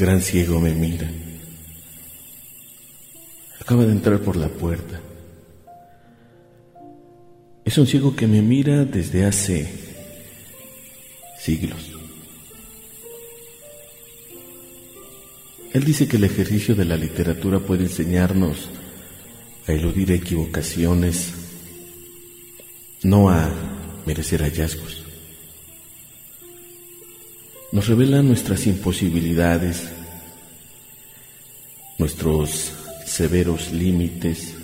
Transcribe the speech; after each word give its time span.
Gran 0.00 0.22
ciego 0.22 0.58
me 0.60 0.72
mira. 0.72 1.06
Acaba 3.60 3.84
de 3.84 3.92
entrar 3.92 4.18
por 4.20 4.34
la 4.34 4.48
puerta. 4.48 4.98
Es 7.66 7.76
un 7.76 7.86
ciego 7.86 8.16
que 8.16 8.26
me 8.26 8.40
mira 8.40 8.86
desde 8.86 9.26
hace 9.26 9.68
siglos. 11.38 11.92
Él 15.74 15.84
dice 15.84 16.08
que 16.08 16.16
el 16.16 16.24
ejercicio 16.24 16.74
de 16.74 16.86
la 16.86 16.96
literatura 16.96 17.60
puede 17.60 17.82
enseñarnos 17.82 18.70
a 19.66 19.72
eludir 19.72 20.12
equivocaciones, 20.12 21.34
no 23.02 23.28
a 23.28 23.50
merecer 24.06 24.40
hallazgos. 24.40 24.99
Nos 27.80 27.88
revela 27.88 28.22
nuestras 28.22 28.66
imposibilidades, 28.66 29.88
nuestros 31.96 32.74
severos 33.06 33.72
límites. 33.72 34.54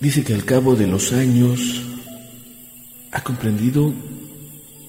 Dice 0.00 0.24
que 0.24 0.34
al 0.34 0.44
cabo 0.44 0.74
de 0.74 0.88
los 0.88 1.12
años 1.12 1.82
ha 3.12 3.22
comprendido 3.22 3.94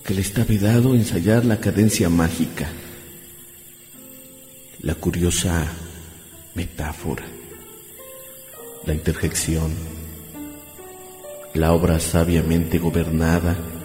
que 0.03 0.15
le 0.15 0.21
está 0.21 0.45
vedado 0.45 0.95
ensayar 0.95 1.45
la 1.45 1.59
cadencia 1.59 2.09
mágica, 2.09 2.67
la 4.81 4.95
curiosa 4.95 5.67
metáfora, 6.55 7.27
la 8.83 8.95
interjección, 8.95 9.75
la 11.53 11.71
obra 11.71 11.99
sabiamente 11.99 12.79
gobernada 12.79 13.78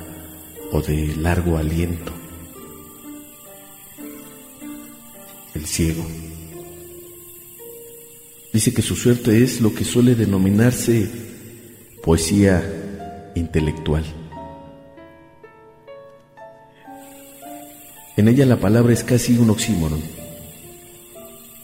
o 0.74 0.82
de 0.82 1.14
largo 1.14 1.56
aliento, 1.56 2.12
el 5.54 5.66
ciego. 5.66 6.04
Dice 8.52 8.74
que 8.74 8.82
su 8.82 8.96
suerte 8.96 9.44
es 9.44 9.60
lo 9.60 9.72
que 9.72 9.84
suele 9.84 10.16
denominarse 10.16 11.08
poesía 12.02 13.30
intelectual. 13.36 14.04
En 18.16 18.26
ella 18.26 18.44
la 18.44 18.58
palabra 18.58 18.92
es 18.92 19.04
casi 19.04 19.38
un 19.38 19.50
oxímoron. 19.50 20.02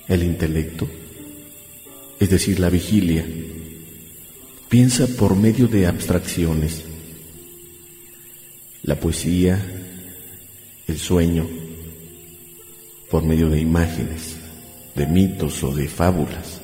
El 0.07 0.23
intelecto, 0.23 0.89
es 2.21 2.31
decir, 2.31 2.61
la 2.61 2.71
vigilia, 2.71 3.27
piensa 4.69 5.09
por 5.09 5.35
medio 5.35 5.67
de 5.67 5.89
abstracciones. 5.89 6.90
La 8.83 8.97
poesía, 8.99 9.61
el 10.87 10.99
sueño, 10.99 11.47
por 13.11 13.23
medio 13.25 13.51
de 13.51 13.61
imágenes, 13.61 14.37
de 14.95 15.07
mitos 15.07 15.63
o 15.63 15.75
de 15.75 15.89
fábulas. 15.89 16.61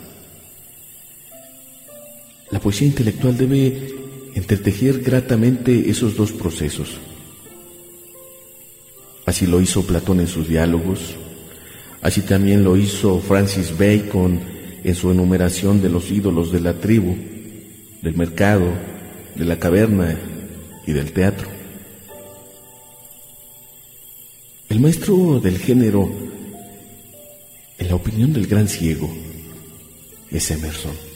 La 2.51 2.61
poesía 2.61 2.87
intelectual 2.87 3.37
debe 3.37 3.91
entretejer 4.35 5.01
gratamente 5.01 5.91
esos 5.91 6.17
dos 6.17 6.33
procesos. 6.33 6.99
Así 9.25 9.47
lo 9.47 9.61
hizo 9.61 9.85
Platón 9.85 10.21
en 10.21 10.29
sus 10.29 10.49
diálogos, 10.49 11.17
así 12.01 12.21
también 12.21 12.63
lo 12.63 12.77
hizo 12.77 13.19
Francis 13.19 13.73
Bacon 13.77 14.41
en 14.85 14.95
su 14.95 15.11
enumeración 15.11 15.83
de 15.83 15.89
los 15.89 16.13
ídolos 16.13 16.53
de 16.53 16.61
la 16.61 16.75
tribu, 16.75 17.17
del 18.03 18.15
mercado, 18.15 18.67
de 19.35 19.45
la 19.45 19.59
caverna 19.59 20.17
y 20.87 20.93
del 20.93 21.11
teatro. 21.11 21.56
El 24.69 24.81
maestro 24.81 25.41
del 25.41 25.59
género, 25.59 26.11
en 27.79 27.89
la 27.89 27.95
opinión 27.95 28.33
del 28.33 28.47
gran 28.47 28.69
ciego, 28.69 29.09
es 30.31 30.51
Emerson 30.51 31.07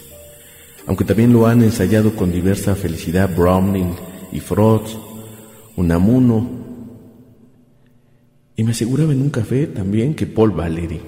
aunque 0.86 1.04
también 1.04 1.32
lo 1.32 1.46
han 1.46 1.62
ensayado 1.62 2.16
con 2.16 2.32
diversa 2.32 2.74
felicidad 2.74 3.30
Browning 3.34 3.94
y 4.32 4.40
Freud, 4.40 4.82
Unamuno, 5.76 6.50
y 8.56 8.64
me 8.64 8.72
aseguraba 8.72 9.12
en 9.12 9.22
un 9.22 9.30
café 9.30 9.68
también 9.68 10.14
que 10.14 10.26
Paul 10.26 10.50
Valéry. 10.50 11.00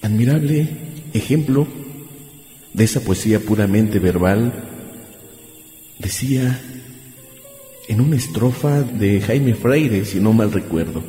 Admirable 0.00 0.68
ejemplo 1.12 1.66
de 2.72 2.84
esa 2.84 3.00
poesía 3.00 3.38
puramente 3.38 3.98
verbal, 3.98 4.52
decía 5.98 6.58
en 7.88 8.00
una 8.00 8.16
estrofa 8.16 8.82
de 8.82 9.20
Jaime 9.20 9.54
Freire, 9.54 10.04
si 10.04 10.20
no 10.20 10.32
mal 10.32 10.52
recuerdo, 10.52 11.02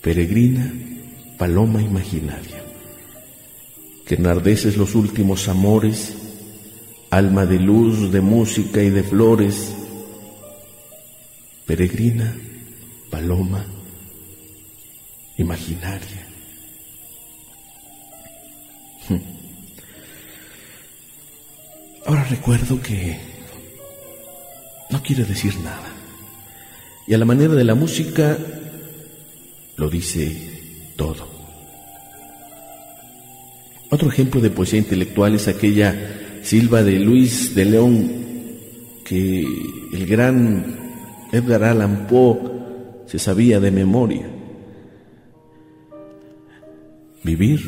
peregrina, 0.00 0.72
paloma 1.38 1.80
imaginaria 1.80 2.62
que 4.06 4.14
enardeces 4.16 4.76
los 4.76 4.94
últimos 4.94 5.48
amores, 5.48 6.14
alma 7.10 7.46
de 7.46 7.58
luz, 7.58 8.10
de 8.12 8.20
música 8.20 8.82
y 8.82 8.90
de 8.90 9.02
flores, 9.02 9.74
peregrina, 11.66 12.36
paloma, 13.10 13.64
imaginaria. 15.38 16.26
Ahora 22.04 22.24
recuerdo 22.24 22.82
que 22.82 23.31
no 24.92 25.02
quiere 25.02 25.24
decir 25.24 25.54
nada. 25.64 25.88
Y 27.06 27.14
a 27.14 27.18
la 27.18 27.24
manera 27.24 27.54
de 27.54 27.64
la 27.64 27.74
música 27.74 28.38
lo 29.76 29.88
dice 29.90 30.92
todo. 30.96 31.26
Otro 33.90 34.08
ejemplo 34.08 34.40
de 34.40 34.50
poesía 34.50 34.78
intelectual 34.78 35.34
es 35.34 35.48
aquella 35.48 36.40
silva 36.42 36.82
de 36.82 36.98
Luis 36.98 37.54
de 37.54 37.64
León 37.64 38.12
que 39.04 39.40
el 39.92 40.06
gran 40.06 40.78
Edgar 41.32 41.64
Allan 41.64 42.06
Poe 42.06 42.38
se 43.06 43.18
sabía 43.18 43.60
de 43.60 43.70
memoria. 43.70 44.26
Vivir, 47.22 47.60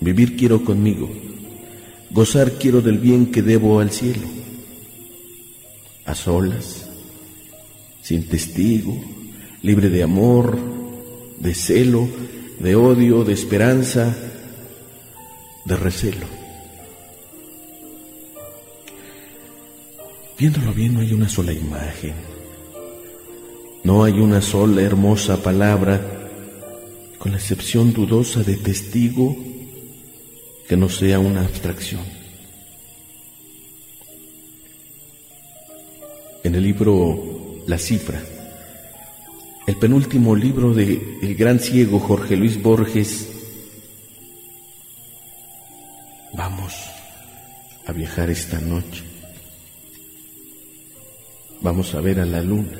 vivir 0.00 0.36
quiero 0.36 0.64
conmigo, 0.64 1.10
gozar 2.10 2.52
quiero 2.52 2.80
del 2.80 2.98
bien 2.98 3.30
que 3.30 3.42
debo 3.42 3.80
al 3.80 3.90
cielo, 3.90 4.39
a 6.10 6.14
solas, 6.14 6.88
sin 8.02 8.28
testigo, 8.28 9.00
libre 9.62 9.88
de 9.88 10.02
amor, 10.02 10.58
de 11.38 11.54
celo, 11.54 12.08
de 12.58 12.76
odio, 12.76 13.24
de 13.24 13.32
esperanza, 13.32 14.16
de 15.64 15.76
recelo. 15.76 16.26
Viéndolo 20.38 20.72
bien, 20.72 20.94
no 20.94 21.00
hay 21.00 21.12
una 21.12 21.28
sola 21.28 21.52
imagen, 21.52 22.14
no 23.84 24.04
hay 24.04 24.14
una 24.14 24.40
sola 24.40 24.82
hermosa 24.82 25.42
palabra, 25.42 26.00
con 27.18 27.32
la 27.32 27.38
excepción 27.38 27.92
dudosa 27.92 28.42
de 28.42 28.56
testigo 28.56 29.36
que 30.66 30.76
no 30.76 30.88
sea 30.88 31.18
una 31.18 31.42
abstracción. 31.42 32.19
En 36.42 36.54
el 36.54 36.62
libro 36.62 37.62
La 37.66 37.78
cifra, 37.78 38.20
el 39.66 39.76
penúltimo 39.76 40.34
libro 40.34 40.72
de 40.74 41.18
el 41.22 41.34
gran 41.34 41.60
ciego 41.60 41.98
Jorge 41.98 42.36
Luis 42.36 42.62
Borges, 42.62 43.30
Vamos 46.32 46.72
a 47.86 47.92
viajar 47.92 48.30
esta 48.30 48.60
noche. 48.60 49.02
Vamos 51.60 51.94
a 51.94 52.00
ver 52.00 52.20
a 52.20 52.24
la 52.24 52.40
luna 52.40 52.78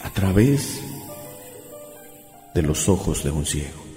a 0.00 0.10
través 0.10 0.80
de 2.54 2.62
los 2.62 2.88
ojos 2.88 3.24
de 3.24 3.30
un 3.30 3.46
ciego. 3.46 3.87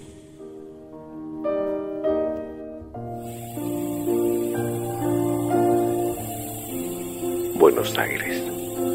Buenos 7.73 7.97
Aires, 7.97 8.43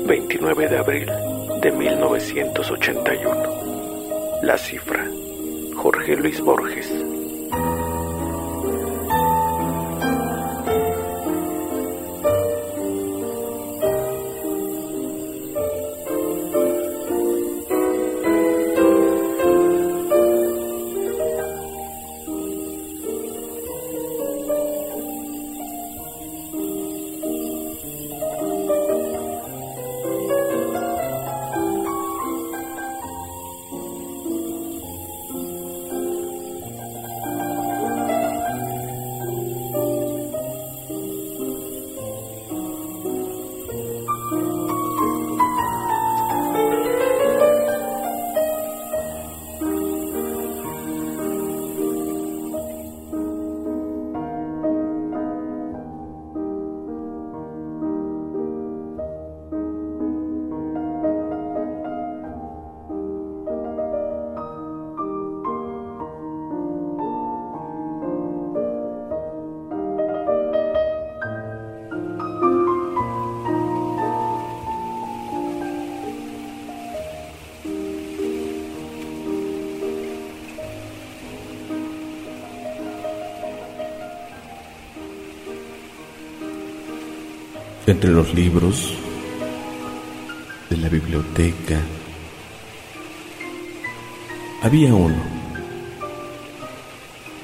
29 0.07 0.69
de 0.69 0.77
abril 0.77 1.11
de 1.63 1.73
1981. 1.73 4.41
La 4.43 4.59
cifra, 4.59 5.09
Jorge 5.75 6.15
Luis 6.15 6.43
Borges. 6.43 7.06
Entre 87.97 88.11
los 88.11 88.35
libros 88.35 88.93
de 90.69 90.77
la 90.77 90.91
biblioteca 90.91 91.81
había 94.63 94.95
uno, 94.95 95.17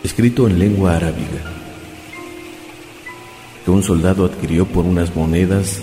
escrito 0.04 0.46
en 0.46 0.58
lengua 0.58 0.96
arábiga, 0.96 1.40
que 3.64 3.70
un 3.70 3.82
soldado 3.82 4.26
adquirió 4.26 4.66
por 4.66 4.84
unas 4.84 5.16
monedas 5.16 5.81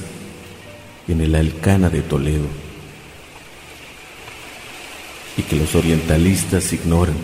en 1.07 1.21
el 1.21 1.33
Alcana 1.33 1.89
de 1.89 2.03
Toledo 2.03 2.45
y 5.35 5.41
que 5.41 5.55
los 5.55 5.73
orientalistas 5.73 6.71
ignoran, 6.73 7.17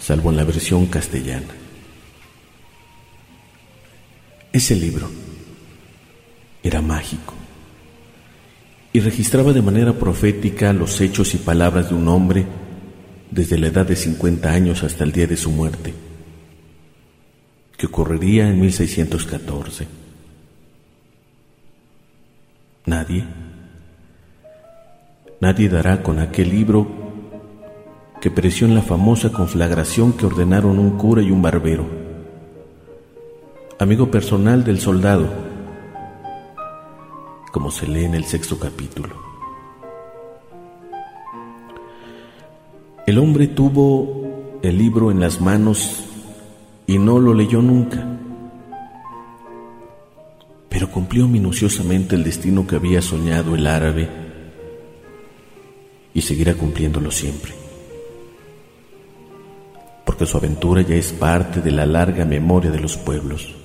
salvo 0.00 0.30
en 0.30 0.38
la 0.38 0.42
versión 0.42 0.86
castellana. 0.86 1.69
Ese 4.60 4.76
libro 4.76 5.08
era 6.62 6.82
mágico 6.82 7.32
y 8.92 9.00
registraba 9.00 9.54
de 9.54 9.62
manera 9.62 9.94
profética 9.94 10.74
los 10.74 11.00
hechos 11.00 11.34
y 11.34 11.38
palabras 11.38 11.88
de 11.88 11.94
un 11.94 12.06
hombre 12.08 12.44
desde 13.30 13.56
la 13.56 13.68
edad 13.68 13.86
de 13.86 13.96
50 13.96 14.50
años 14.50 14.82
hasta 14.82 15.02
el 15.04 15.12
día 15.12 15.26
de 15.26 15.38
su 15.38 15.50
muerte, 15.50 15.94
que 17.78 17.86
ocurriría 17.86 18.50
en 18.50 18.60
1614. 18.60 19.86
Nadie, 22.84 23.24
nadie 25.40 25.70
dará 25.70 26.02
con 26.02 26.18
aquel 26.18 26.50
libro 26.50 26.86
que 28.20 28.30
pereció 28.30 28.66
en 28.66 28.74
la 28.74 28.82
famosa 28.82 29.32
conflagración 29.32 30.12
que 30.12 30.26
ordenaron 30.26 30.78
un 30.78 30.98
cura 30.98 31.22
y 31.22 31.30
un 31.30 31.40
barbero 31.40 32.09
amigo 33.80 34.10
personal 34.10 34.62
del 34.62 34.78
soldado, 34.78 35.26
como 37.50 37.70
se 37.70 37.88
lee 37.88 38.04
en 38.04 38.14
el 38.14 38.26
sexto 38.26 38.58
capítulo. 38.58 39.16
El 43.06 43.18
hombre 43.18 43.46
tuvo 43.48 44.58
el 44.62 44.76
libro 44.76 45.10
en 45.10 45.18
las 45.18 45.40
manos 45.40 46.04
y 46.86 46.98
no 46.98 47.18
lo 47.18 47.32
leyó 47.32 47.62
nunca, 47.62 48.06
pero 50.68 50.90
cumplió 50.90 51.26
minuciosamente 51.26 52.16
el 52.16 52.22
destino 52.22 52.66
que 52.66 52.76
había 52.76 53.00
soñado 53.00 53.54
el 53.54 53.66
árabe 53.66 54.10
y 56.12 56.20
seguirá 56.20 56.52
cumpliéndolo 56.52 57.10
siempre, 57.10 57.54
porque 60.04 60.26
su 60.26 60.36
aventura 60.36 60.82
ya 60.82 60.96
es 60.96 61.12
parte 61.12 61.62
de 61.62 61.70
la 61.70 61.86
larga 61.86 62.26
memoria 62.26 62.70
de 62.70 62.80
los 62.80 62.98
pueblos. 62.98 63.56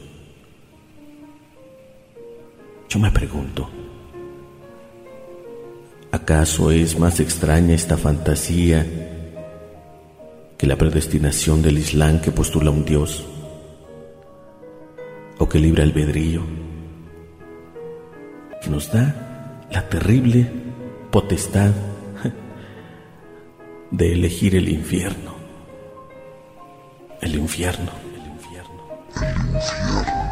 Yo 2.90 3.00
me 3.00 3.12
pregunto, 3.12 3.70
¿acaso 6.12 6.72
es 6.72 6.98
más 6.98 7.20
extraña 7.20 7.76
esta 7.76 7.98
fantasía 7.98 8.86
que 10.58 10.68
la 10.68 10.78
predestinación 10.78 11.62
del 11.62 11.78
Islam 11.78 12.22
que 12.22 12.32
postula 12.32 12.72
un 12.72 12.86
Dios? 12.86 13.26
¿O 15.38 15.50
que 15.50 15.60
libre 15.60 15.84
albedrío? 15.84 16.44
Que 18.62 18.70
nos 18.70 18.92
da 18.92 19.66
la 19.72 19.90
terrible 19.90 20.50
potestad 21.12 21.72
de 23.92 24.14
elegir 24.14 24.56
el 24.56 24.70
infierno. 24.70 25.36
El 27.22 27.36
infierno. 27.36 27.92
El 28.16 28.32
infierno. 28.32 28.82
El 29.16 29.52
infierno. 29.52 30.25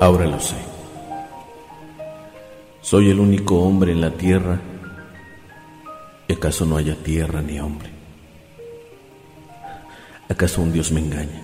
Ahora 0.00 0.26
lo 0.26 0.38
sé. 0.38 0.54
Soy 2.80 3.10
el 3.10 3.18
único 3.18 3.60
hombre 3.62 3.92
en 3.92 4.00
la 4.00 4.12
tierra. 4.12 4.60
¿Y 6.28 6.32
acaso 6.34 6.64
no 6.64 6.76
haya 6.76 6.94
tierra 6.94 7.42
ni 7.42 7.58
hombre? 7.58 7.90
¿Acaso 10.28 10.62
un 10.62 10.72
Dios 10.72 10.92
me 10.92 11.00
engaña? 11.00 11.42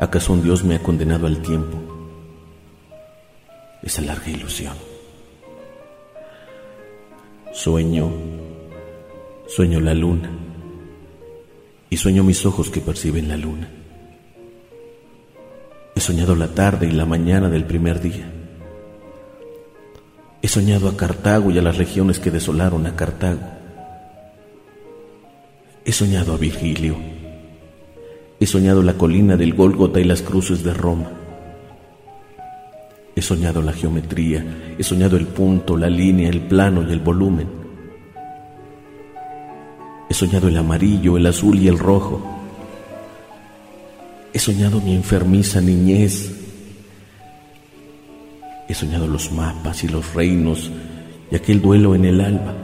¿Acaso 0.00 0.32
un 0.32 0.42
Dios 0.42 0.64
me 0.64 0.74
ha 0.74 0.82
condenado 0.82 1.26
al 1.26 1.40
tiempo? 1.42 1.78
Esa 3.82 4.02
larga 4.02 4.28
ilusión. 4.28 4.74
Sueño, 7.52 8.10
sueño 9.46 9.80
la 9.80 9.94
luna 9.94 10.28
y 11.88 11.96
sueño 11.96 12.24
mis 12.24 12.44
ojos 12.44 12.68
que 12.68 12.80
perciben 12.80 13.28
la 13.28 13.36
luna. 13.36 13.70
Soñado 16.06 16.36
la 16.36 16.46
tarde 16.46 16.86
y 16.86 16.92
la 16.92 17.04
mañana 17.04 17.48
del 17.48 17.64
primer 17.64 18.00
día. 18.00 18.30
He 20.40 20.46
soñado 20.46 20.88
a 20.88 20.96
Cartago 20.96 21.50
y 21.50 21.58
a 21.58 21.62
las 21.62 21.78
regiones 21.78 22.20
que 22.20 22.30
desolaron 22.30 22.86
a 22.86 22.94
Cartago. 22.94 23.40
He 25.84 25.90
soñado 25.90 26.34
a 26.34 26.36
Virgilio. 26.36 26.94
He 28.38 28.46
soñado 28.46 28.84
la 28.84 28.92
colina 28.92 29.36
del 29.36 29.54
Gólgota 29.54 29.98
y 29.98 30.04
las 30.04 30.22
cruces 30.22 30.62
de 30.62 30.74
Roma. 30.74 31.10
He 33.16 33.20
soñado 33.20 33.60
la 33.60 33.72
geometría, 33.72 34.44
he 34.78 34.84
soñado 34.84 35.16
el 35.16 35.26
punto, 35.26 35.76
la 35.76 35.90
línea, 35.90 36.28
el 36.28 36.42
plano 36.42 36.88
y 36.88 36.92
el 36.92 37.00
volumen. 37.00 37.48
He 40.08 40.14
soñado 40.14 40.46
el 40.46 40.56
amarillo, 40.56 41.16
el 41.16 41.26
azul 41.26 41.58
y 41.58 41.66
el 41.66 41.80
rojo. 41.80 42.35
He 44.36 44.38
soñado 44.38 44.82
mi 44.82 44.94
enfermiza 44.94 45.62
niñez. 45.62 46.30
He 48.68 48.74
soñado 48.74 49.06
los 49.06 49.32
mapas 49.32 49.82
y 49.82 49.88
los 49.88 50.12
reinos 50.12 50.70
y 51.30 51.36
aquel 51.36 51.62
duelo 51.62 51.94
en 51.94 52.04
el 52.04 52.20
alba. 52.20 52.54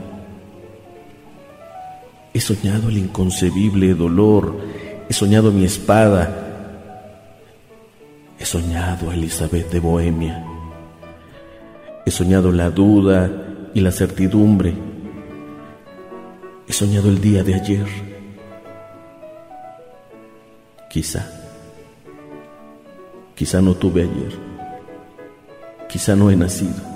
He 2.31 2.39
soñado 2.39 2.89
el 2.89 2.99
inconcebible 2.99 3.95
dolor. 3.95 4.55
He 5.09 5.13
soñado 5.13 5.51
mi 5.51 5.65
espada. 5.65 6.29
He 8.37 8.45
soñado 8.45 9.09
a 9.09 9.15
Elizabeth 9.15 9.71
de 9.71 9.79
Bohemia. 9.79 10.45
He 12.05 12.11
soñado 12.11 12.51
la 12.51 12.69
duda 12.69 13.31
y 13.73 13.79
la 13.79 13.91
certidumbre. 13.91 14.75
He 16.67 16.71
soñado 16.71 17.09
el 17.09 17.19
día 17.19 17.43
de 17.43 17.55
ayer. 17.55 17.87
Quizá 20.87 21.42
Quizá 23.35 23.61
no 23.61 23.73
tuve 23.75 24.03
ayer. 24.03 24.33
Quizá 25.89 26.15
no 26.15 26.29
he 26.29 26.35
nacido. 26.35 26.93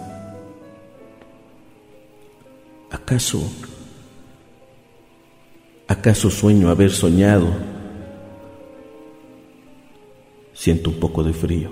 ¿Acaso, 2.91 3.41
acaso 5.87 6.29
sueño 6.29 6.69
haber 6.69 6.91
soñado? 6.91 7.47
Siento 10.53 10.89
un 10.89 10.99
poco 10.99 11.23
de 11.23 11.33
frío, 11.33 11.69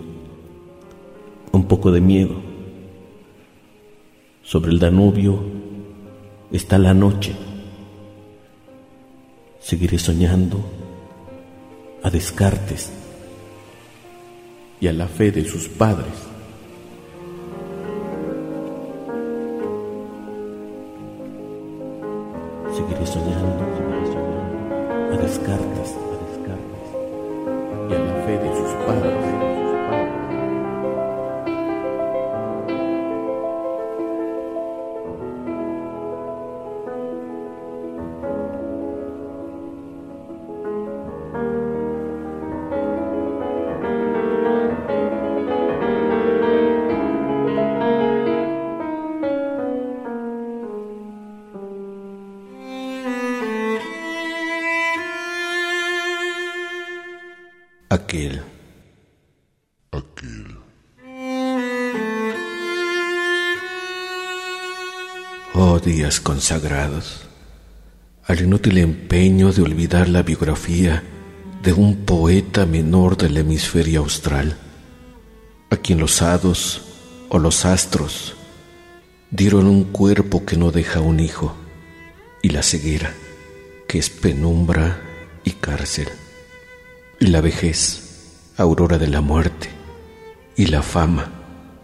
un 1.51 1.67
poco 1.67 1.91
de 1.91 2.01
miedo. 2.01 2.35
Sobre 4.41 4.71
el 4.71 4.79
Danubio 4.79 5.39
está 6.51 6.77
la 6.77 6.93
noche. 6.93 7.35
Seguiré 9.59 9.97
soñando 9.97 10.59
a 12.03 12.09
Descartes 12.09 12.91
y 14.79 14.87
a 14.87 14.93
la 14.93 15.07
fe 15.07 15.31
de 15.31 15.45
sus 15.45 15.67
padres. 15.67 16.24
Consagrados 66.35 67.21
al 68.25 68.41
inútil 68.41 68.79
empeño 68.79 69.53
de 69.53 69.61
olvidar 69.61 70.09
la 70.09 70.21
biografía 70.21 71.01
de 71.63 71.71
un 71.71 72.03
poeta 72.03 72.65
menor 72.65 73.15
del 73.15 73.37
hemisferio 73.37 74.01
austral, 74.01 74.57
a 75.69 75.77
quien 75.77 75.97
los 75.97 76.21
hados 76.21 76.81
o 77.29 77.39
los 77.39 77.63
astros 77.63 78.35
dieron 79.31 79.67
un 79.67 79.85
cuerpo 79.85 80.45
que 80.45 80.57
no 80.57 80.71
deja 80.71 80.99
un 80.99 81.21
hijo 81.21 81.55
y 82.41 82.49
la 82.49 82.63
ceguera 82.63 83.13
que 83.87 83.97
es 83.97 84.09
penumbra 84.09 84.99
y 85.45 85.51
cárcel 85.51 86.09
y 87.21 87.27
la 87.27 87.39
vejez, 87.39 88.51
aurora 88.57 88.97
de 88.97 89.07
la 89.07 89.21
muerte, 89.21 89.69
y 90.57 90.65
la 90.65 90.81
fama 90.81 91.31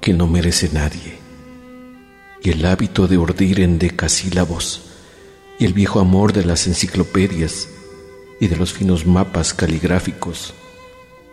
que 0.01 0.11
no 0.11 0.27
merece 0.27 0.69
nadie, 0.73 1.20
y 2.41 2.49
el 2.49 2.65
hábito 2.65 3.07
de 3.07 3.17
ordir 3.17 3.59
en 3.59 3.79
decasílabos, 3.79 4.83
y 5.59 5.65
el 5.65 5.73
viejo 5.73 5.99
amor 5.99 6.33
de 6.33 6.43
las 6.43 6.67
enciclopedias 6.67 7.69
y 8.39 8.47
de 8.47 8.55
los 8.55 8.73
finos 8.73 9.05
mapas 9.05 9.53
caligráficos, 9.53 10.53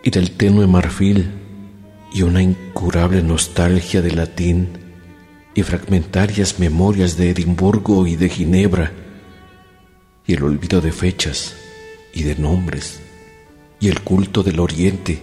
y 0.03 0.11
del 0.11 0.31
tenue 0.31 0.67
marfil, 0.67 1.31
y 2.13 2.21
una 2.21 2.41
incurable 2.41 3.21
nostalgia 3.21 4.01
de 4.01 4.11
latín, 4.11 4.77
y 5.55 5.63
fragmentarias 5.63 6.59
memorias 6.59 7.17
de 7.17 7.31
Edimburgo 7.31 8.05
y 8.07 8.15
de 8.15 8.29
Ginebra, 8.29 8.91
y 10.27 10.33
el 10.33 10.43
olvido 10.43 10.79
de 10.79 10.91
fechas 10.91 11.55
y 12.13 12.23
de 12.23 12.35
nombres 12.35 13.01
y 13.79 13.87
el 13.87 14.01
culto 14.01 14.43
del 14.43 14.59
Oriente 14.59 15.21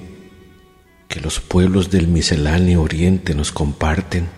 que 1.08 1.20
los 1.20 1.40
pueblos 1.40 1.90
del 1.90 2.08
misceláneo 2.08 2.82
Oriente 2.82 3.34
nos 3.34 3.52
comparten, 3.52 4.28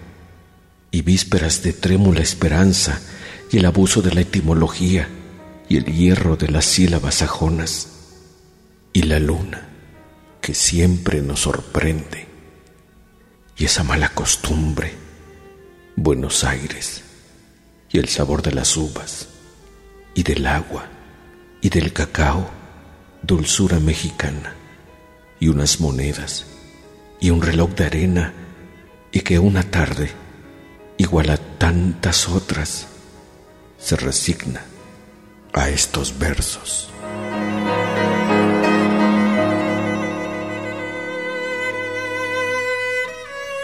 y 0.91 1.03
vísperas 1.03 1.63
de 1.63 1.73
trémula 1.73 2.21
esperanza 2.21 3.01
y 3.51 3.59
el 3.59 3.67
abuso 3.67 4.03
de 4.03 4.15
la 4.15 4.21
etimología 4.21 5.09
y 5.69 5.77
el 5.77 5.85
hierro 5.85 6.37
de 6.37 6.49
las 6.49 6.65
sílabas 6.65 7.17
sajonas, 7.17 7.89
y 8.93 9.03
la 9.03 9.19
luna 9.19 9.69
que 10.41 10.55
siempre 10.55 11.21
nos 11.21 11.41
sorprende, 11.41 12.27
y 13.57 13.67
esa 13.67 13.85
mala 13.85 14.09
costumbre, 14.11 14.95
Buenos 15.95 16.43
Aires, 16.45 17.03
y 17.91 17.99
el 17.99 18.09
sabor 18.09 18.43
de 18.43 18.53
las 18.53 18.77
uvas, 18.77 19.29
y 20.15 20.23
del 20.23 20.47
agua, 20.47 20.89
y 21.61 21.69
del 21.69 21.93
cacao, 21.93 22.49
dulzura 23.23 23.81
mexicana 23.81 24.55
y 25.41 25.49
unas 25.49 25.81
monedas 25.81 26.47
y 27.21 27.31
un 27.31 27.43
reloj 27.43 27.71
de 27.71 27.85
arena 27.85 28.33
y 29.13 29.21
que 29.21 29.39
una 29.39 29.63
tarde, 29.63 30.11
igual 30.99 31.31
a 31.31 31.39
tantas 31.39 32.29
otras, 32.29 32.87
se 33.79 33.97
resigna 33.97 34.63
a 35.55 35.71
estos 35.71 36.19
versos. 36.19 36.91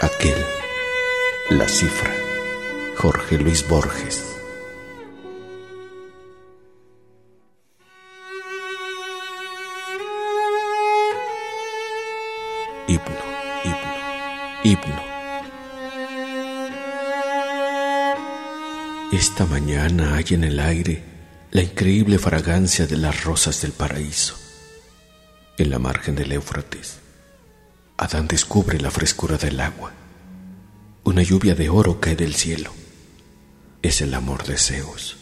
Aquel, 0.01 0.45
la 1.51 1.67
cifra, 1.67 2.13
Jorge 2.97 3.37
Luis 3.37 3.67
Borges. 3.67 4.35
himno, 12.87 13.23
himno, 13.63 13.91
himno. 14.63 14.94
Esta 19.15 19.45
mañana 19.45 20.17
hay 20.17 20.25
en 20.31 20.43
el 20.43 20.59
aire 20.59 21.01
la 21.51 21.61
increíble 21.61 22.19
fragancia 22.19 22.85
de 22.85 22.97
las 22.97 23.23
rosas 23.23 23.61
del 23.61 23.71
paraíso. 23.71 24.35
En 25.57 25.69
la 25.69 25.79
margen 25.79 26.15
del 26.15 26.33
Éufrates, 26.33 26.97
Adán 27.95 28.27
descubre 28.27 28.77
la 28.77 28.91
frescura 28.91 29.37
del 29.37 29.61
agua. 29.61 29.93
Una 31.05 31.23
lluvia 31.23 31.55
de 31.55 31.69
oro 31.69 32.01
cae 32.01 32.17
del 32.17 32.35
cielo. 32.35 32.73
Es 33.81 34.01
el 34.01 34.13
amor 34.13 34.43
de 34.43 34.57
Zeus. 34.57 35.15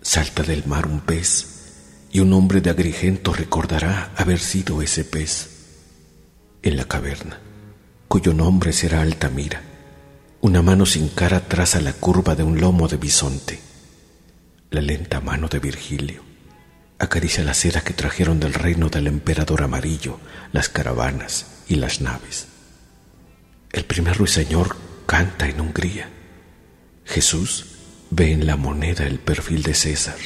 Salta 0.00 0.42
del 0.42 0.66
mar 0.66 0.88
un 0.88 0.98
pez 0.98 2.08
y 2.10 2.18
un 2.18 2.32
hombre 2.32 2.60
de 2.60 2.70
Agrigento 2.70 3.32
recordará 3.32 4.10
haber 4.16 4.40
sido 4.40 4.82
ese 4.82 5.04
pez 5.04 5.48
en 6.64 6.76
la 6.76 6.86
caverna, 6.86 7.38
cuyo 8.08 8.34
nombre 8.34 8.72
será 8.72 9.00
Altamira. 9.00 9.71
Una 10.44 10.60
mano 10.60 10.86
sin 10.86 11.08
cara 11.08 11.46
traza 11.46 11.80
la 11.80 11.92
curva 11.92 12.34
de 12.34 12.42
un 12.42 12.60
lomo 12.60 12.88
de 12.88 12.96
bisonte. 12.96 13.60
La 14.70 14.80
lenta 14.80 15.20
mano 15.20 15.46
de 15.46 15.60
Virgilio 15.60 16.24
acaricia 16.98 17.44
la 17.44 17.54
seda 17.54 17.82
que 17.82 17.94
trajeron 17.94 18.40
del 18.40 18.52
reino 18.52 18.88
del 18.88 19.06
emperador 19.06 19.62
amarillo, 19.62 20.18
las 20.50 20.68
caravanas 20.68 21.46
y 21.68 21.76
las 21.76 22.00
naves. 22.00 22.48
El 23.70 23.84
primer 23.84 24.18
ruiseñor 24.18 24.76
canta 25.06 25.48
en 25.48 25.60
Hungría. 25.60 26.10
Jesús 27.04 27.66
ve 28.10 28.32
en 28.32 28.44
la 28.44 28.56
moneda 28.56 29.06
el 29.06 29.20
perfil 29.20 29.62
de 29.62 29.74
César. 29.74 30.18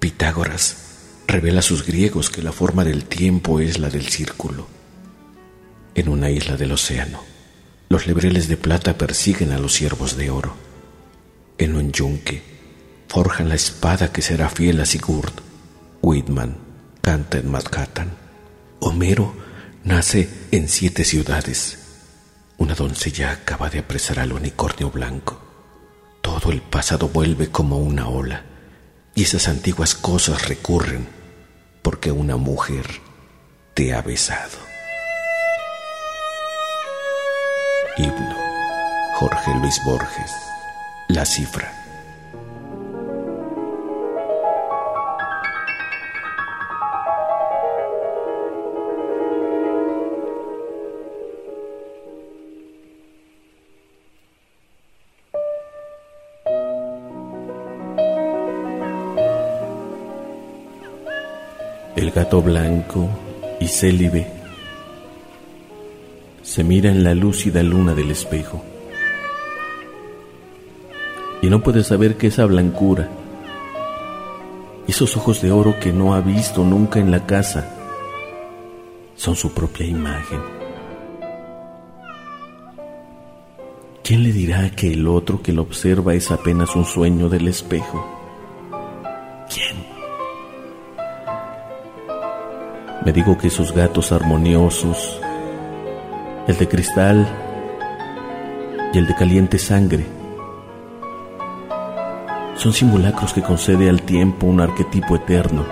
Pitágoras 0.00 0.76
revela 1.26 1.60
a 1.60 1.62
sus 1.62 1.86
griegos 1.86 2.28
que 2.28 2.42
la 2.42 2.52
forma 2.52 2.84
del 2.84 3.06
tiempo 3.06 3.60
es 3.60 3.78
la 3.78 3.88
del 3.88 4.06
círculo 4.08 4.68
en 5.94 6.10
una 6.10 6.28
isla 6.28 6.58
del 6.58 6.72
océano. 6.72 7.27
Los 7.88 8.06
lebreles 8.06 8.48
de 8.48 8.56
plata 8.56 8.98
persiguen 8.98 9.52
a 9.52 9.58
los 9.58 9.72
ciervos 9.72 10.16
de 10.16 10.30
oro. 10.30 10.54
En 11.56 11.74
un 11.74 11.90
yunque 11.90 12.42
forjan 13.08 13.48
la 13.48 13.54
espada 13.54 14.12
que 14.12 14.20
será 14.20 14.50
fiel 14.50 14.80
a 14.80 14.86
Sigurd. 14.86 15.32
Whitman 16.02 16.56
canta 17.00 17.38
en 17.38 17.50
Manhattan. 17.50 18.10
Homero 18.80 19.34
nace 19.84 20.28
en 20.50 20.68
siete 20.68 21.04
ciudades. 21.04 21.78
Una 22.58 22.74
doncella 22.74 23.30
acaba 23.30 23.70
de 23.70 23.78
apresar 23.78 24.20
al 24.20 24.32
unicornio 24.32 24.90
blanco. 24.90 25.40
Todo 26.20 26.52
el 26.52 26.60
pasado 26.60 27.08
vuelve 27.08 27.48
como 27.50 27.78
una 27.78 28.08
ola 28.08 28.44
y 29.14 29.22
esas 29.22 29.48
antiguas 29.48 29.94
cosas 29.94 30.46
recurren 30.46 31.08
porque 31.82 32.12
una 32.12 32.36
mujer 32.36 32.86
te 33.74 33.94
ha 33.94 34.02
besado. 34.02 34.67
Himno. 37.98 38.36
Jorge 39.14 39.52
Luis 39.60 39.82
Borges. 39.84 40.32
La 41.08 41.24
cifra. 41.24 41.72
El 61.96 62.12
gato 62.12 62.40
blanco 62.42 63.08
y 63.58 63.66
célibe 63.66 64.37
se 66.48 66.64
mira 66.64 66.90
en 66.90 67.04
la 67.04 67.14
lúcida 67.14 67.62
luna 67.62 67.94
del 67.94 68.10
espejo. 68.10 68.64
Y 71.42 71.50
no 71.50 71.62
puede 71.62 71.84
saber 71.84 72.16
que 72.16 72.28
esa 72.28 72.46
blancura, 72.46 73.10
esos 74.86 75.14
ojos 75.18 75.42
de 75.42 75.52
oro 75.52 75.78
que 75.78 75.92
no 75.92 76.14
ha 76.14 76.22
visto 76.22 76.64
nunca 76.64 77.00
en 77.00 77.10
la 77.10 77.26
casa, 77.26 77.68
son 79.14 79.36
su 79.36 79.52
propia 79.52 79.84
imagen. 79.84 80.40
¿Quién 84.02 84.22
le 84.22 84.32
dirá 84.32 84.70
que 84.70 84.90
el 84.94 85.06
otro 85.06 85.42
que 85.42 85.52
lo 85.52 85.60
observa 85.60 86.14
es 86.14 86.30
apenas 86.30 86.74
un 86.74 86.86
sueño 86.86 87.28
del 87.28 87.46
espejo? 87.48 88.02
¿Quién? 89.52 89.84
Me 93.04 93.12
digo 93.12 93.36
que 93.36 93.48
esos 93.48 93.74
gatos 93.74 94.12
armoniosos, 94.12 95.20
el 96.48 96.56
de 96.56 96.66
cristal 96.66 97.28
y 98.94 98.98
el 98.98 99.06
de 99.06 99.14
caliente 99.14 99.58
sangre. 99.58 100.06
Son 102.56 102.72
simulacros 102.72 103.34
que 103.34 103.42
concede 103.42 103.90
al 103.90 104.00
tiempo 104.00 104.46
un 104.46 104.62
arquetipo 104.62 105.14
eterno. 105.14 105.66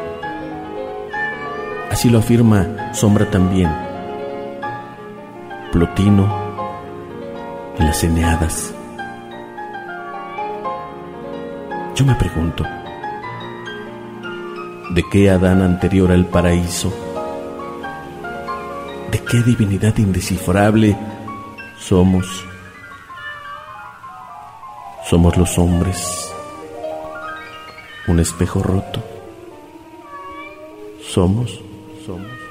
Así 1.90 2.10
lo 2.10 2.18
afirma 2.18 2.92
Sombra 2.92 3.30
también. 3.30 3.70
Plotino 5.72 6.30
y 7.78 7.82
las 7.82 8.04
Eneadas. 8.04 8.74
Yo 11.94 12.04
me 12.04 12.14
pregunto, 12.16 12.64
¿de 14.94 15.02
qué 15.10 15.30
Adán 15.30 15.62
anterior 15.62 16.12
al 16.12 16.26
paraíso 16.26 17.05
qué 19.30 19.42
divinidad 19.42 19.96
indescifrable 19.98 20.96
somos. 21.78 22.26
Somos 25.08 25.36
los 25.36 25.56
hombres, 25.58 26.32
un 28.08 28.18
espejo 28.18 28.62
roto. 28.62 29.02
Somos, 31.00 31.60
somos. 32.04 32.45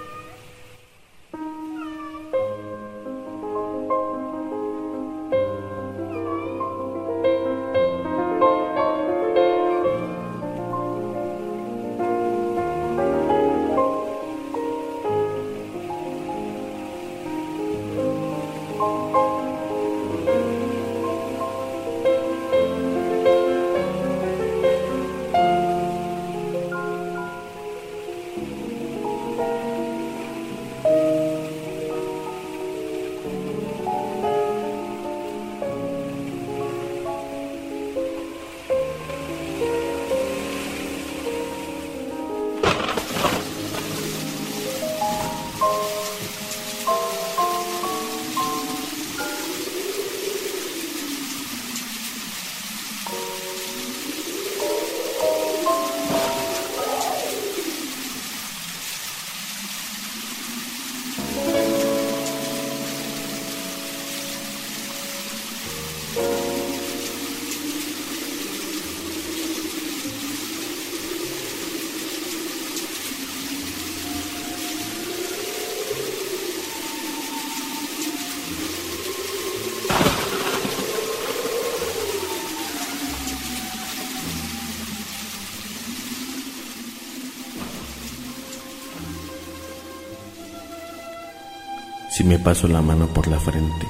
Me 92.26 92.40
paso 92.40 92.68
la 92.68 92.82
mano 92.82 93.08
por 93.08 93.28
la 93.28 93.40
frente, 93.40 93.88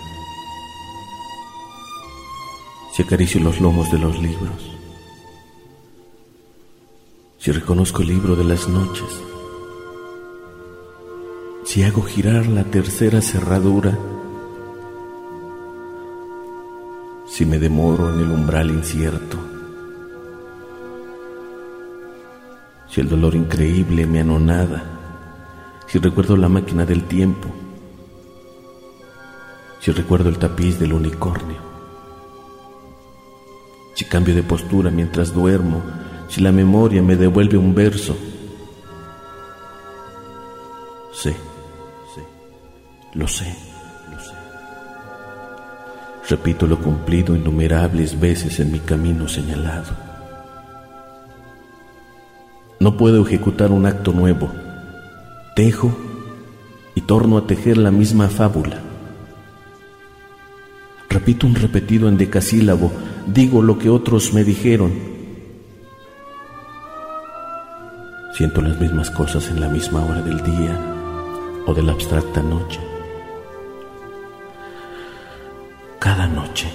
si 2.94 3.02
acaricio 3.02 3.40
los 3.40 3.62
lomos 3.62 3.90
de 3.92 3.98
los 3.98 4.22
libros, 4.22 4.72
si 7.38 7.52
reconozco 7.52 8.02
el 8.02 8.10
libro 8.10 8.36
de 8.36 8.44
las 8.44 8.68
noches, 8.68 9.08
si 11.64 11.84
hago 11.84 12.02
girar 12.02 12.46
la 12.48 12.66
tercera 12.66 13.22
cerradura, 13.22 13.98
si 17.26 17.46
me 17.46 17.58
demoro 17.58 18.14
en 18.14 18.20
el 18.20 18.32
umbral 18.32 18.70
incierto, 18.70 19.38
si 22.90 23.00
el 23.00 23.08
dolor 23.08 23.34
increíble 23.34 24.06
me 24.06 24.20
anonada, 24.20 24.84
si 25.88 26.00
recuerdo 26.00 26.36
la 26.36 26.50
máquina 26.50 26.86
del 26.86 27.06
tiempo, 27.06 27.50
si 29.86 29.92
recuerdo 29.92 30.30
el 30.30 30.40
tapiz 30.40 30.80
del 30.80 30.94
unicornio, 30.94 31.58
si 33.94 34.04
cambio 34.06 34.34
de 34.34 34.42
postura 34.42 34.90
mientras 34.90 35.32
duermo, 35.32 35.84
si 36.28 36.42
la 36.42 36.52
memoria 36.52 37.04
me 37.04 37.16
devuelve 37.16 37.56
un 37.56 37.76
verso. 37.76 38.18
Sé, 41.14 41.34
sé, 42.16 42.24
lo 43.14 43.28
sé, 43.28 43.56
lo 44.12 44.20
sé. 44.20 44.34
Repito 46.32 46.66
lo 46.66 46.80
cumplido 46.80 47.36
innumerables 47.36 48.20
veces 48.20 48.60
en 48.60 48.72
mi 48.72 48.80
camino 48.80 49.28
señalado. 49.28 49.92
No 52.80 52.98
puedo 52.98 53.24
ejecutar 53.24 53.70
un 53.70 53.86
acto 53.86 54.14
nuevo. 54.14 54.50
Tejo 55.56 55.96
y 56.96 57.02
torno 57.02 57.38
a 57.38 57.46
tejer 57.46 57.78
la 57.78 57.92
misma 57.92 58.30
fábula. 58.30 58.95
Repito 61.16 61.48
un 61.48 61.56
repetido 61.56 62.10
en 62.10 62.18
decasílabo, 62.18 62.92
digo 63.26 63.62
lo 63.62 63.80
que 63.80 63.90
otros 63.90 64.34
me 64.34 64.44
dijeron. 64.44 64.92
Siento 68.34 68.62
las 68.62 68.78
mismas 68.82 69.12
cosas 69.12 69.50
en 69.50 69.62
la 69.62 69.70
misma 69.70 70.04
hora 70.04 70.22
del 70.22 70.44
día 70.44 70.78
o 71.66 71.74
de 71.74 71.84
la 71.84 71.94
abstracta 71.94 72.42
noche. 72.42 72.82
Cada 76.00 76.28
noche, 76.28 76.68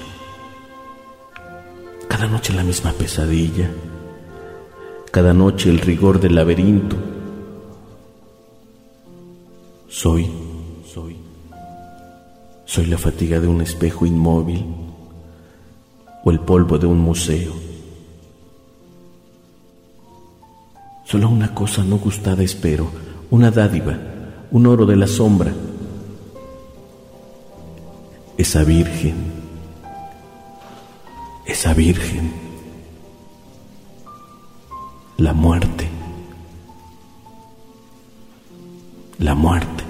cada 2.08 2.26
noche 2.26 2.54
la 2.54 2.64
misma 2.64 2.92
pesadilla, 2.92 3.70
cada 5.10 5.34
noche 5.34 5.68
el 5.68 5.80
rigor 5.80 6.18
del 6.18 6.36
laberinto. 6.36 6.96
Soy, 9.86 10.30
soy 12.70 12.86
la 12.86 12.98
fatiga 12.98 13.40
de 13.40 13.48
un 13.48 13.60
espejo 13.62 14.06
inmóvil 14.06 14.64
o 16.22 16.30
el 16.30 16.38
polvo 16.38 16.78
de 16.78 16.86
un 16.86 17.00
museo. 17.00 17.52
Solo 21.04 21.28
una 21.28 21.52
cosa 21.52 21.82
no 21.82 21.98
gustada 21.98 22.44
espero, 22.44 22.88
una 23.32 23.50
dádiva, 23.50 23.98
un 24.52 24.68
oro 24.68 24.86
de 24.86 24.94
la 24.94 25.08
sombra. 25.08 25.52
Esa 28.38 28.62
virgen, 28.62 29.16
esa 31.46 31.74
virgen, 31.74 32.32
la 35.16 35.32
muerte, 35.32 35.88
la 39.18 39.34
muerte. 39.34 39.89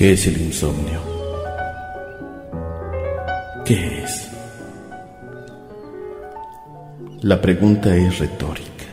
¿Qué 0.00 0.12
es 0.12 0.26
el 0.26 0.40
insomnio? 0.40 0.98
¿Qué 3.66 4.02
es? 4.02 4.30
La 7.20 7.38
pregunta 7.38 7.94
es 7.94 8.18
retórica. 8.18 8.86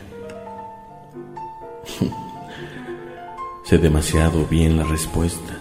sé 3.64 3.78
demasiado 3.78 4.46
bien 4.48 4.76
la 4.76 4.84
respuesta. 4.84 5.58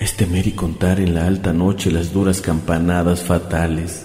Es 0.00 0.16
temer 0.16 0.48
y 0.48 0.52
contar 0.54 0.98
en 0.98 1.14
la 1.14 1.28
alta 1.28 1.52
noche 1.52 1.92
las 1.92 2.12
duras 2.12 2.40
campanadas 2.40 3.22
fatales. 3.22 4.04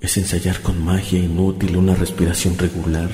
Es 0.00 0.16
ensayar 0.16 0.62
con 0.62 0.84
magia 0.84 1.20
inútil 1.20 1.76
una 1.76 1.94
respiración 1.94 2.58
regular. 2.58 3.08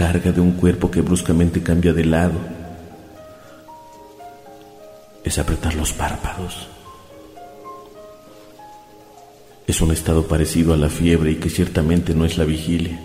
Carga 0.00 0.32
de 0.32 0.40
un 0.40 0.52
cuerpo 0.52 0.90
que 0.90 1.02
bruscamente 1.02 1.62
cambia 1.62 1.92
de 1.92 2.06
lado. 2.06 2.38
Es 5.22 5.38
apretar 5.38 5.74
los 5.74 5.92
párpados. 5.92 6.68
Es 9.66 9.78
un 9.82 9.92
estado 9.92 10.26
parecido 10.26 10.72
a 10.72 10.78
la 10.78 10.88
fiebre 10.88 11.32
y 11.32 11.34
que 11.34 11.50
ciertamente 11.50 12.14
no 12.14 12.24
es 12.24 12.38
la 12.38 12.44
vigilia. 12.44 12.98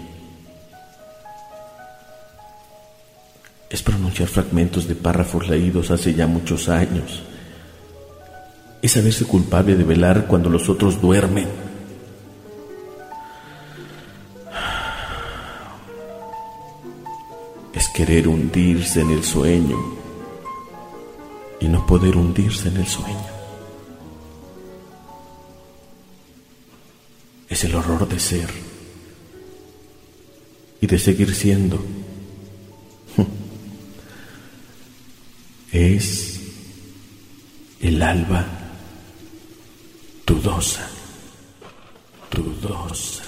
Es 3.70 3.84
pronunciar 3.84 4.30
fragmentos 4.30 4.88
de 4.88 4.96
párrafos 4.96 5.50
leídos 5.50 5.92
hace 5.92 6.14
ya 6.14 6.28
muchos 6.28 6.70
años. 6.70 7.24
Es 8.82 8.94
saberse 8.94 9.26
culpable 9.26 9.76
de 9.76 9.84
velar 9.84 10.28
cuando 10.28 10.50
los 10.50 10.70
otros 10.70 11.02
duermen. 11.02 11.65
Querer 17.96 18.28
hundirse 18.28 19.00
en 19.02 19.12
el 19.12 19.24
sueño 19.24 19.78
y 21.62 21.68
no 21.68 21.86
poder 21.88 22.18
hundirse 22.18 22.68
en 22.68 22.78
el 22.78 22.88
sueño. 22.88 23.36
es 27.56 27.64
el 27.64 27.74
horror 27.74 28.06
de 28.08 28.20
ser 28.20 28.50
y 30.82 30.88
de 30.88 31.00
seguir 31.00 31.34
siendo. 31.34 31.84
Es 35.72 36.40
el 37.82 38.02
alba 38.02 38.46
dudosa, 40.26 40.90
dudosa. 42.32 43.24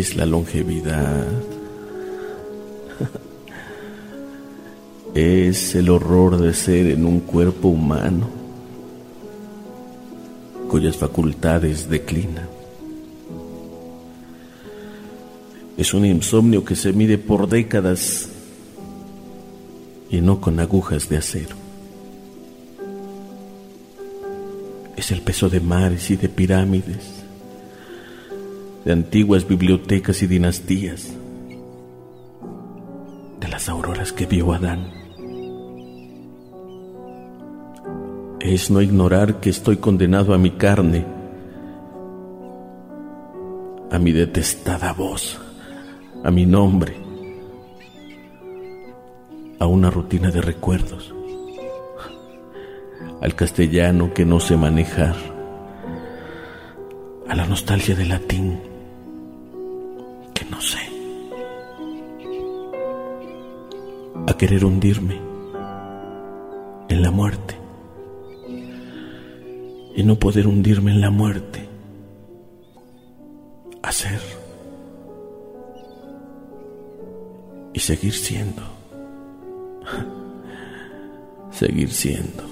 Es 0.00 0.16
la 0.16 0.24
longevidad? 0.24 1.26
es 5.14 5.74
el 5.74 5.90
horror 5.90 6.38
de 6.38 6.54
ser 6.54 6.86
en 6.86 7.04
un 7.04 7.20
cuerpo 7.20 7.68
humano 7.68 8.28
cuyas 10.68 10.96
facultades 10.96 11.90
declinan. 11.90 12.48
Es 15.76 15.92
un 15.94 16.06
insomnio 16.06 16.64
que 16.64 16.76
se 16.76 16.92
mide 16.92 17.18
por 17.18 17.48
décadas 17.48 18.28
y 20.10 20.20
no 20.20 20.40
con 20.40 20.60
agujas 20.60 21.08
de 21.08 21.16
acero. 21.16 21.56
Es 24.96 25.10
el 25.10 25.22
peso 25.22 25.48
de 25.48 25.60
mares 25.60 26.10
y 26.10 26.16
de 26.16 26.28
pirámides 26.28 27.19
de 28.84 28.92
antiguas 28.92 29.46
bibliotecas 29.46 30.22
y 30.22 30.26
dinastías, 30.26 31.12
de 33.38 33.48
las 33.48 33.68
auroras 33.68 34.12
que 34.12 34.26
vio 34.26 34.52
Adán. 34.52 34.90
Es 38.40 38.70
no 38.70 38.80
ignorar 38.80 39.40
que 39.40 39.50
estoy 39.50 39.76
condenado 39.76 40.32
a 40.32 40.38
mi 40.38 40.52
carne, 40.52 41.04
a 43.90 43.98
mi 43.98 44.12
detestada 44.12 44.94
voz, 44.94 45.38
a 46.24 46.30
mi 46.30 46.46
nombre, 46.46 46.96
a 49.58 49.66
una 49.66 49.90
rutina 49.90 50.30
de 50.30 50.40
recuerdos, 50.40 51.14
al 53.20 53.34
castellano 53.34 54.14
que 54.14 54.24
no 54.24 54.40
sé 54.40 54.56
manejar, 54.56 55.16
a 57.28 57.34
la 57.34 57.46
nostalgia 57.46 57.94
del 57.94 58.08
latín 58.08 58.69
no 60.48 60.60
sé. 60.60 60.78
A 64.26 64.36
querer 64.36 64.64
hundirme 64.64 65.20
en 66.88 67.02
la 67.02 67.10
muerte. 67.10 67.56
Y 69.96 70.02
no 70.02 70.18
poder 70.18 70.46
hundirme 70.46 70.92
en 70.92 71.00
la 71.00 71.10
muerte. 71.10 71.68
A 73.82 73.92
ser. 73.92 74.20
Y 77.72 77.80
seguir 77.80 78.12
siendo. 78.12 78.62
seguir 81.50 81.90
siendo. 81.90 82.44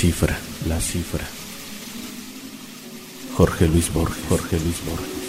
Cifra, 0.00 0.34
la 0.66 0.80
cifra. 0.80 1.26
Jorge 3.36 3.68
Luis 3.68 3.92
Borges, 3.92 4.24
Jorge 4.30 4.58
Luis 4.58 4.80
Borges. 4.86 5.19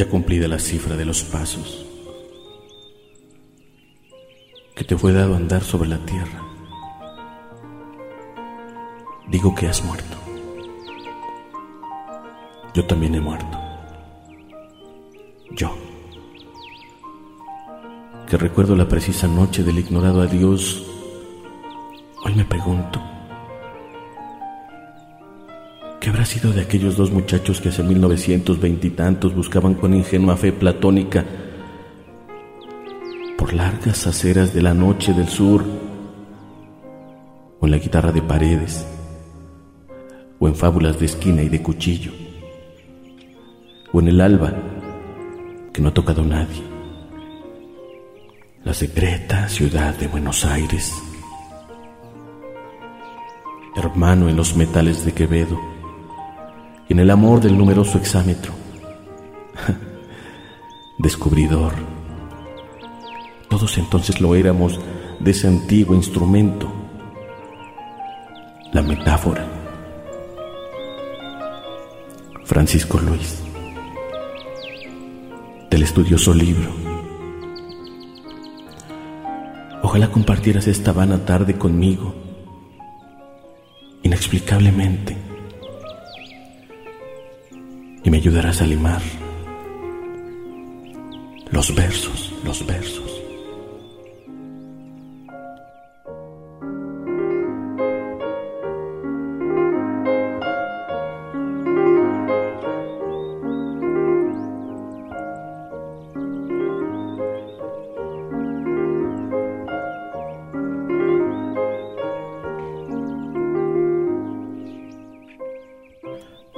Ya 0.00 0.08
cumplida 0.08 0.48
la 0.48 0.58
cifra 0.58 0.96
de 0.96 1.04
los 1.04 1.22
pasos 1.22 1.84
que 4.74 4.82
te 4.82 4.96
fue 4.96 5.12
dado 5.12 5.36
andar 5.36 5.62
sobre 5.62 5.90
la 5.90 5.98
tierra, 6.06 6.42
digo 9.28 9.54
que 9.54 9.66
has 9.66 9.84
muerto. 9.84 10.16
Yo 12.72 12.86
también 12.86 13.14
he 13.14 13.20
muerto. 13.20 13.60
Yo, 15.50 15.76
que 18.26 18.38
recuerdo 18.38 18.76
la 18.76 18.88
precisa 18.88 19.28
noche 19.28 19.62
del 19.62 19.80
ignorado 19.80 20.22
adiós, 20.22 20.82
hoy 22.24 22.34
me 22.36 22.46
pregunto, 22.46 23.02
sido 26.30 26.52
de 26.52 26.60
aquellos 26.60 26.96
dos 26.96 27.10
muchachos 27.10 27.60
que 27.60 27.70
hace 27.70 27.82
1920 27.82 28.86
y 28.86 28.90
tantos 28.90 29.34
buscaban 29.34 29.74
con 29.74 29.92
ingenua 29.92 30.36
fe 30.36 30.52
platónica 30.52 31.24
por 33.36 33.52
largas 33.52 34.06
aceras 34.06 34.54
de 34.54 34.62
la 34.62 34.72
noche 34.72 35.12
del 35.12 35.26
sur, 35.26 35.64
o 37.58 37.66
en 37.66 37.70
la 37.72 37.78
guitarra 37.78 38.12
de 38.12 38.22
paredes, 38.22 38.86
o 40.38 40.46
en 40.46 40.54
fábulas 40.54 41.00
de 41.00 41.06
esquina 41.06 41.42
y 41.42 41.48
de 41.48 41.62
cuchillo, 41.62 42.12
o 43.92 43.98
en 43.98 44.06
el 44.06 44.20
alba 44.20 44.52
que 45.72 45.82
no 45.82 45.88
ha 45.88 45.94
tocado 45.94 46.22
nadie, 46.22 46.62
la 48.62 48.72
secreta 48.72 49.48
ciudad 49.48 49.96
de 49.96 50.06
Buenos 50.06 50.44
Aires, 50.44 50.94
hermano 53.74 54.28
en 54.28 54.36
los 54.36 54.54
metales 54.54 55.04
de 55.04 55.12
Quevedo, 55.12 55.69
en 56.90 56.98
el 56.98 57.08
amor 57.10 57.40
del 57.40 57.56
numeroso 57.56 57.98
exámetro. 57.98 58.52
Descubridor. 60.98 61.72
Todos 63.48 63.78
entonces 63.78 64.20
lo 64.20 64.34
éramos 64.34 64.78
de 65.20 65.30
ese 65.30 65.46
antiguo 65.46 65.94
instrumento, 65.94 66.70
la 68.72 68.82
metáfora. 68.82 69.46
Francisco 72.44 72.98
Luis, 72.98 73.40
del 75.70 75.84
estudioso 75.84 76.34
libro. 76.34 76.70
Ojalá 79.84 80.10
compartieras 80.10 80.66
esta 80.66 80.92
vana 80.92 81.24
tarde 81.24 81.56
conmigo, 81.56 82.14
inexplicablemente 84.02 85.29
me 88.10 88.16
ayudarás 88.16 88.60
a 88.60 88.66
limar 88.66 89.00
los 91.52 91.72
versos, 91.76 92.34
los 92.42 92.66
versos. 92.66 93.06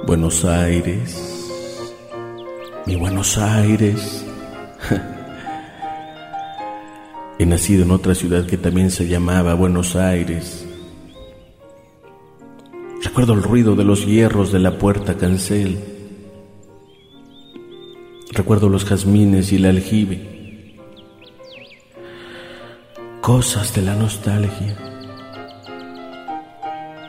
Buenos 0.07 0.45
Aires 0.45 1.32
Buenos 3.23 3.37
Aires. 3.37 4.25
He 7.39 7.45
nacido 7.45 7.83
en 7.83 7.91
otra 7.91 8.15
ciudad 8.15 8.45
que 8.45 8.57
también 8.57 8.91
se 8.91 9.07
llamaba 9.07 9.53
Buenos 9.53 9.95
Aires. 9.95 10.67
Recuerdo 13.01 13.31
el 13.31 13.41
ruido 13.41 13.77
de 13.77 13.85
los 13.85 14.05
hierros 14.05 14.51
de 14.51 14.59
la 14.59 14.77
puerta 14.77 15.15
cancel. 15.15 15.79
Recuerdo 18.33 18.67
los 18.67 18.83
jazmines 18.83 19.53
y 19.53 19.55
el 19.55 19.67
aljibe. 19.67 20.75
Cosas 23.21 23.73
de 23.73 23.83
la 23.83 23.95
nostalgia. 23.95 24.77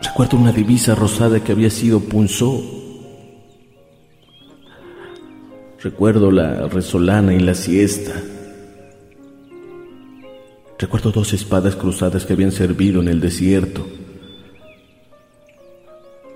Recuerdo 0.00 0.36
una 0.36 0.52
divisa 0.52 0.94
rosada 0.94 1.42
que 1.42 1.50
había 1.50 1.70
sido 1.70 1.98
punzó 1.98 2.83
Recuerdo 5.84 6.30
la 6.30 6.66
resolana 6.66 7.34
y 7.34 7.40
la 7.40 7.54
siesta. 7.54 8.14
Recuerdo 10.78 11.12
dos 11.12 11.34
espadas 11.34 11.76
cruzadas 11.76 12.24
que 12.24 12.32
habían 12.32 12.52
servido 12.52 13.02
en 13.02 13.08
el 13.08 13.20
desierto. 13.20 13.86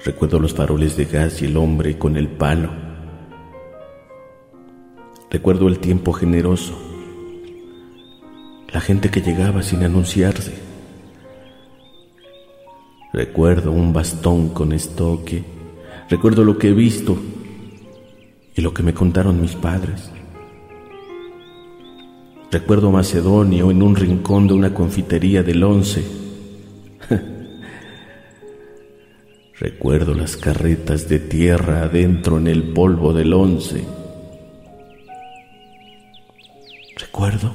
Recuerdo 0.04 0.38
los 0.38 0.52
faroles 0.52 0.98
de 0.98 1.06
gas 1.06 1.40
y 1.40 1.46
el 1.46 1.56
hombre 1.56 1.96
con 1.96 2.18
el 2.18 2.28
palo. 2.28 2.68
Recuerdo 5.30 5.68
el 5.68 5.78
tiempo 5.78 6.12
generoso, 6.12 6.78
la 8.70 8.82
gente 8.82 9.10
que 9.10 9.22
llegaba 9.22 9.62
sin 9.62 9.82
anunciarse. 9.82 10.52
Recuerdo 13.14 13.72
un 13.72 13.94
bastón 13.94 14.50
con 14.50 14.74
estoque. 14.74 15.42
Recuerdo 16.10 16.44
lo 16.44 16.58
que 16.58 16.68
he 16.68 16.74
visto 16.74 17.18
y 18.58 18.60
lo 18.60 18.74
que 18.74 18.82
me 18.82 18.92
contaron 18.92 19.40
mis 19.40 19.54
padres. 19.54 20.10
Recuerdo 22.50 22.90
Macedonio 22.90 23.70
en 23.70 23.82
un 23.82 23.94
rincón 23.94 24.48
de 24.48 24.54
una 24.54 24.74
confitería 24.74 25.44
del 25.44 25.62
once. 25.62 26.04
Recuerdo 29.60 30.12
las 30.12 30.36
carretas 30.36 31.08
de 31.08 31.20
tierra 31.20 31.84
adentro 31.84 32.38
en 32.38 32.48
el 32.48 32.64
polvo 32.64 33.12
del 33.12 33.32
once. 33.32 33.84
Recuerdo 36.96 37.52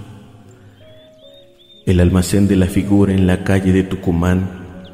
el 1.86 2.00
almacén 2.00 2.48
de 2.48 2.56
la 2.56 2.68
figura 2.68 3.12
en 3.12 3.28
la 3.28 3.44
calle 3.44 3.74
de 3.74 3.84
Tucumán. 3.84 4.88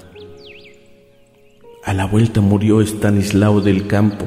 A 1.85 1.93
la 1.93 2.05
vuelta 2.05 2.41
murió 2.41 2.81
Estanislao 2.81 3.61
del 3.61 3.85
Campo. 3.85 4.25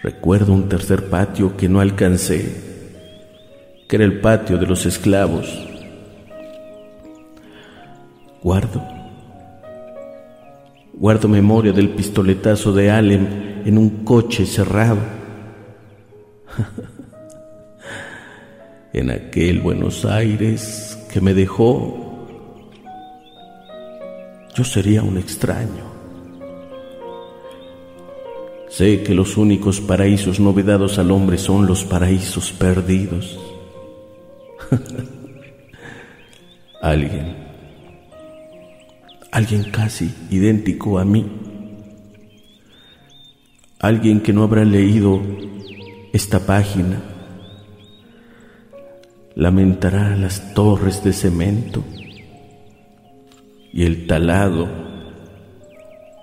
Recuerdo 0.00 0.52
un 0.52 0.68
tercer 0.68 1.08
patio 1.08 1.56
que 1.56 1.68
no 1.68 1.80
alcancé, 1.80 2.54
que 3.88 3.96
era 3.96 4.04
el 4.04 4.20
patio 4.20 4.56
de 4.56 4.66
los 4.66 4.86
esclavos. 4.86 5.66
Guardo, 8.40 8.80
guardo 10.92 11.26
memoria 11.26 11.72
del 11.72 11.90
pistoletazo 11.90 12.72
de 12.72 12.92
Alem 12.92 13.26
en 13.64 13.76
un 13.76 14.04
coche 14.04 14.46
cerrado. 14.46 14.98
en 18.92 19.10
aquel 19.10 19.58
Buenos 19.58 20.04
Aires 20.04 20.96
que 21.12 21.20
me 21.20 21.34
dejó, 21.34 22.28
yo 24.54 24.62
sería 24.62 25.02
un 25.02 25.18
extraño. 25.18 25.87
Sé 28.70 29.02
que 29.02 29.14
los 29.14 29.36
únicos 29.36 29.80
paraísos 29.80 30.40
no 30.40 30.52
vedados 30.52 30.98
al 30.98 31.10
hombre 31.10 31.38
son 31.38 31.66
los 31.66 31.84
paraísos 31.84 32.52
perdidos. 32.52 33.38
alguien, 36.82 37.36
alguien 39.32 39.70
casi 39.70 40.14
idéntico 40.30 40.98
a 40.98 41.04
mí, 41.04 41.26
alguien 43.80 44.20
que 44.20 44.32
no 44.32 44.42
habrá 44.42 44.64
leído 44.64 45.22
esta 46.12 46.44
página, 46.44 47.00
lamentará 49.34 50.16
las 50.16 50.52
torres 50.52 51.02
de 51.04 51.12
cemento 51.12 51.84
y 53.72 53.84
el 53.84 54.06
talado 54.06 54.68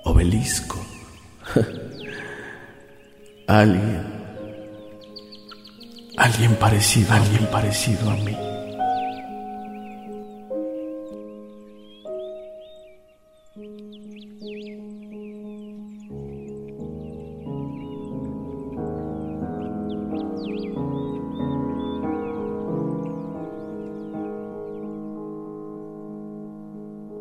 obelisco. 0.04 0.85
Alguien, 3.48 4.04
alguien 6.18 6.56
parecido, 6.56 7.14
alguien 7.14 7.46
parecido 7.48 8.10
a 8.10 8.16
mí. 8.16 8.38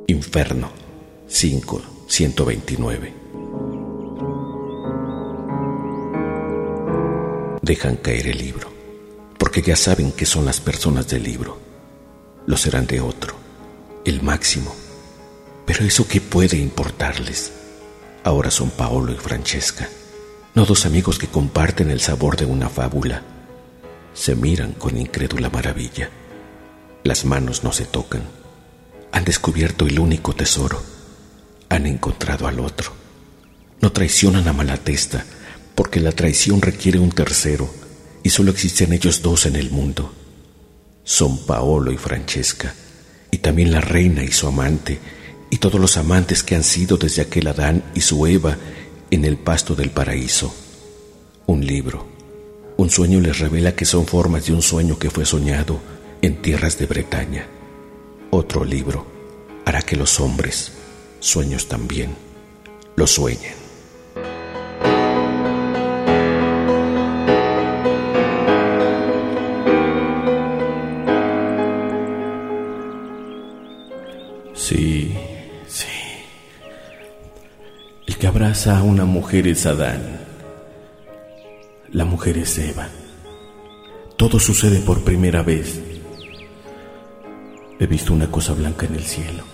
Inferno 0.07 0.71
5 1.27 1.83
129 2.07 3.24
dejan 7.65 7.97
caer 7.97 8.29
el 8.29 8.39
libro, 8.39 8.71
porque 9.39 9.63
ya 9.63 9.77
saben 9.77 10.13
que 10.13 10.27
son 10.27 10.45
las 10.45 10.61
personas 10.61 11.09
del 11.09 11.23
libro. 11.23 11.59
Lo 12.47 12.57
serán 12.57 12.87
de 12.87 13.01
otro, 13.01 13.35
el 14.05 14.23
máximo. 14.23 14.75
Pero 15.67 15.85
eso 15.85 16.07
qué 16.07 16.21
puede 16.21 16.59
importarles. 16.59 17.53
Ahora 18.23 18.51
son 18.51 18.71
Paolo 18.71 19.13
y 19.13 19.17
Francesca, 19.17 19.89
no 20.55 20.65
dos 20.65 20.87
amigos 20.87 21.19
que 21.19 21.27
comparten 21.27 21.91
el 21.91 22.01
sabor 22.01 22.37
de 22.37 22.47
una 22.47 22.69
fábula. 22.69 23.23
Se 24.13 24.37
miran 24.37 24.73
con 24.73 24.97
incrédula 24.97 25.51
maravilla. 25.51 26.11
Las 27.03 27.25
manos 27.25 27.65
no 27.65 27.73
se 27.73 27.85
tocan. 27.85 28.23
Han 29.11 29.25
descubierto 29.25 29.87
el 29.87 29.99
único 29.99 30.33
tesoro. 30.33 30.81
Han 31.69 31.87
encontrado 31.87 32.47
al 32.47 32.61
otro. 32.61 32.93
No 33.81 33.91
traicionan 33.91 34.47
a 34.47 34.53
Malatesta, 34.53 35.25
porque 35.75 36.01
la 36.01 36.13
traición 36.13 36.63
requiere 36.63 36.99
un 36.99 37.11
tercero 37.11 37.69
y 38.23 38.31
solo 38.31 38.51
existen 38.51 38.93
ellos 38.93 39.23
dos 39.23 39.47
en 39.47 39.57
el 39.57 39.71
mundo. 39.71 40.13
Son 41.03 41.39
Paolo 41.45 41.93
y 41.93 41.99
Francesca, 41.99 42.75
y 43.31 43.39
también 43.39 43.71
la 43.71 43.81
reina 43.81 44.25
y 44.25 44.33
su 44.33 44.47
amante, 44.47 44.99
y 45.51 45.59
todos 45.59 45.81
los 45.81 45.97
amantes 45.97 46.43
que 46.43 46.55
han 46.55 46.65
sido 46.65 46.97
desde 46.97 47.23
aquel 47.23 47.47
Adán 47.49 47.85
y 47.95 48.01
su 48.01 48.27
Eva 48.27 48.57
en 49.11 49.25
el 49.25 49.37
pasto 49.37 49.75
del 49.75 49.91
paraíso. 49.91 50.55
Un 51.47 51.67
libro, 51.67 52.07
un 52.77 52.91
sueño 52.91 53.21
les 53.21 53.39
revela 53.39 53.77
que 53.77 53.85
son 53.85 54.07
formas 54.07 54.47
de 54.47 54.55
un 54.55 54.63
sueño 54.63 54.99
que 54.99 55.11
fue 55.11 55.27
soñado 55.27 55.81
en 56.23 56.41
tierras 56.41 56.79
de 56.79 56.87
Bretaña. 56.87 57.47
Otro 58.31 58.65
libro 58.65 59.07
hará 59.67 59.83
que 59.83 59.97
los 59.97 60.19
hombres, 60.21 60.73
sueños 61.21 61.69
también, 61.69 62.17
lo 62.97 63.07
sueñen. 63.07 63.64
Abraza 78.35 78.79
a 78.79 78.83
una 78.83 79.05
mujer 79.05 79.47
es 79.47 79.65
Adán. 79.65 80.03
La 81.93 82.05
mujer 82.05 82.37
es 82.37 82.59
Eva. 82.59 82.89
Todo 84.17 84.41
sucede 84.41 84.81
por 84.81 85.05
primera 85.05 85.45
vez. 85.45 85.81
He 87.79 87.87
visto 87.87 88.13
una 88.13 88.27
cosa 88.33 88.53
blanca 88.53 88.87
en 88.87 88.95
el 88.97 89.05
cielo. 89.05 89.45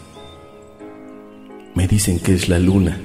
Me 1.75 1.87
dicen 1.87 2.21
que 2.21 2.33
es 2.33 2.49
la 2.49 2.59
luna. 2.59 2.99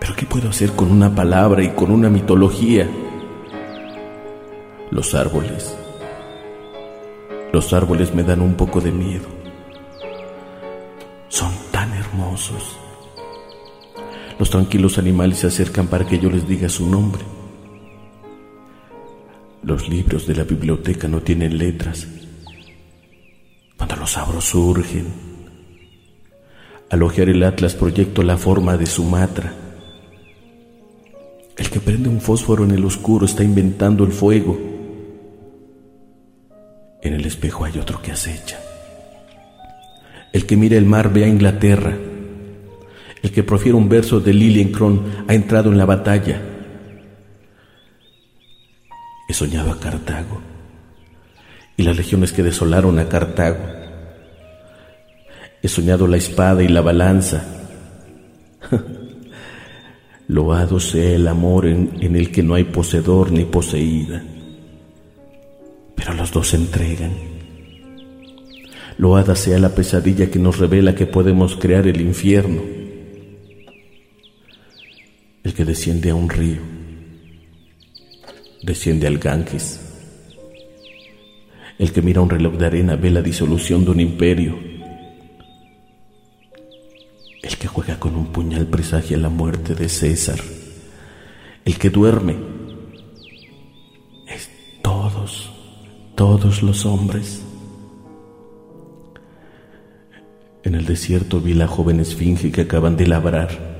Pero 0.00 0.16
¿qué 0.16 0.26
puedo 0.26 0.48
hacer 0.48 0.72
con 0.72 0.90
una 0.90 1.14
palabra 1.14 1.62
y 1.62 1.70
con 1.74 1.92
una 1.92 2.10
mitología? 2.10 2.90
Los 4.90 5.14
árboles. 5.14 5.76
Los 7.52 7.72
árboles 7.72 8.12
me 8.12 8.24
dan 8.24 8.40
un 8.40 8.54
poco 8.54 8.80
de 8.80 8.90
miedo 8.90 9.28
son 11.34 11.52
tan 11.72 11.92
hermosos. 11.92 12.83
Los 14.38 14.50
tranquilos 14.50 14.98
animales 14.98 15.38
se 15.38 15.46
acercan 15.46 15.86
para 15.86 16.06
que 16.06 16.18
yo 16.18 16.30
les 16.30 16.46
diga 16.48 16.68
su 16.68 16.88
nombre. 16.88 17.22
Los 19.62 19.88
libros 19.88 20.26
de 20.26 20.34
la 20.34 20.44
biblioteca 20.44 21.08
no 21.08 21.20
tienen 21.20 21.56
letras. 21.56 22.06
Cuando 23.76 23.96
los 23.96 24.16
abro 24.18 24.40
surgen. 24.40 25.06
Al 26.90 27.02
ojear 27.02 27.28
el 27.28 27.42
atlas 27.42 27.74
proyecto 27.74 28.22
la 28.22 28.36
forma 28.36 28.76
de 28.76 28.86
Sumatra. 28.86 29.54
El 31.56 31.70
que 31.70 31.80
prende 31.80 32.08
un 32.08 32.20
fósforo 32.20 32.64
en 32.64 32.72
el 32.72 32.84
oscuro 32.84 33.26
está 33.26 33.44
inventando 33.44 34.04
el 34.04 34.12
fuego. 34.12 34.58
En 37.00 37.14
el 37.14 37.24
espejo 37.24 37.64
hay 37.64 37.78
otro 37.78 38.02
que 38.02 38.12
acecha. 38.12 38.58
El 40.32 40.46
que 40.46 40.56
mira 40.56 40.76
el 40.76 40.84
mar 40.84 41.12
ve 41.12 41.24
a 41.24 41.28
Inglaterra. 41.28 41.96
El 43.24 43.32
que 43.32 43.42
profiere 43.42 43.74
un 43.78 43.88
verso 43.88 44.20
de 44.20 44.34
Liliencron 44.34 45.24
ha 45.26 45.32
entrado 45.32 45.72
en 45.72 45.78
la 45.78 45.86
batalla. 45.86 46.42
He 49.26 49.32
soñado 49.32 49.72
a 49.72 49.80
Cartago 49.80 50.42
y 51.74 51.84
las 51.84 51.96
legiones 51.96 52.34
que 52.34 52.42
desolaron 52.42 52.98
a 52.98 53.08
Cartago. 53.08 53.64
He 55.62 55.68
soñado 55.68 56.06
la 56.06 56.18
espada 56.18 56.62
y 56.62 56.68
la 56.68 56.82
balanza. 56.82 57.46
Loado 60.28 60.78
sea 60.78 61.12
el 61.12 61.26
amor 61.26 61.64
en, 61.64 61.92
en, 62.00 62.16
el 62.16 62.30
que 62.30 62.42
no 62.42 62.52
hay 62.52 62.64
poseedor 62.64 63.32
ni 63.32 63.46
poseída. 63.46 64.22
Pero 65.94 66.12
los 66.12 66.30
dos 66.30 66.48
se 66.48 66.56
entregan. 66.56 67.12
Loada 68.98 69.34
sea 69.34 69.58
la 69.58 69.70
pesadilla 69.70 70.30
que 70.30 70.38
nos 70.38 70.58
revela 70.58 70.94
que 70.94 71.06
podemos 71.06 71.56
crear 71.56 71.86
el 71.86 72.02
infierno. 72.02 72.83
El 75.44 75.52
que 75.52 75.66
desciende 75.66 76.08
a 76.08 76.14
un 76.14 76.30
río, 76.30 76.62
desciende 78.62 79.06
al 79.06 79.18
Ganges. 79.18 79.78
El 81.78 81.92
que 81.92 82.00
mira 82.00 82.22
un 82.22 82.30
reloj 82.30 82.54
de 82.54 82.64
arena 82.64 82.96
ve 82.96 83.10
la 83.10 83.20
disolución 83.20 83.84
de 83.84 83.90
un 83.90 84.00
imperio. 84.00 84.58
El 87.42 87.58
que 87.58 87.68
juega 87.68 88.00
con 88.00 88.16
un 88.16 88.32
puñal 88.32 88.66
presagia 88.68 89.18
la 89.18 89.28
muerte 89.28 89.74
de 89.74 89.90
César. 89.90 90.40
El 91.66 91.76
que 91.76 91.90
duerme 91.90 92.36
es 94.26 94.48
todos, 94.82 95.52
todos 96.14 96.62
los 96.62 96.86
hombres. 96.86 97.42
En 100.62 100.74
el 100.74 100.86
desierto 100.86 101.42
vi 101.42 101.52
la 101.52 101.66
joven 101.66 102.00
esfinge 102.00 102.50
que 102.50 102.62
acaban 102.62 102.96
de 102.96 103.06
labrar. 103.08 103.73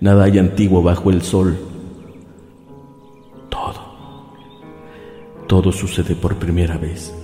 Nada 0.00 0.24
hay 0.24 0.38
antiguo 0.38 0.82
bajo 0.82 1.10
el 1.10 1.20
sol. 1.20 1.58
Todo, 3.50 3.80
todo 5.46 5.70
sucede 5.72 6.14
por 6.14 6.36
primera 6.36 6.78
vez, 6.78 7.14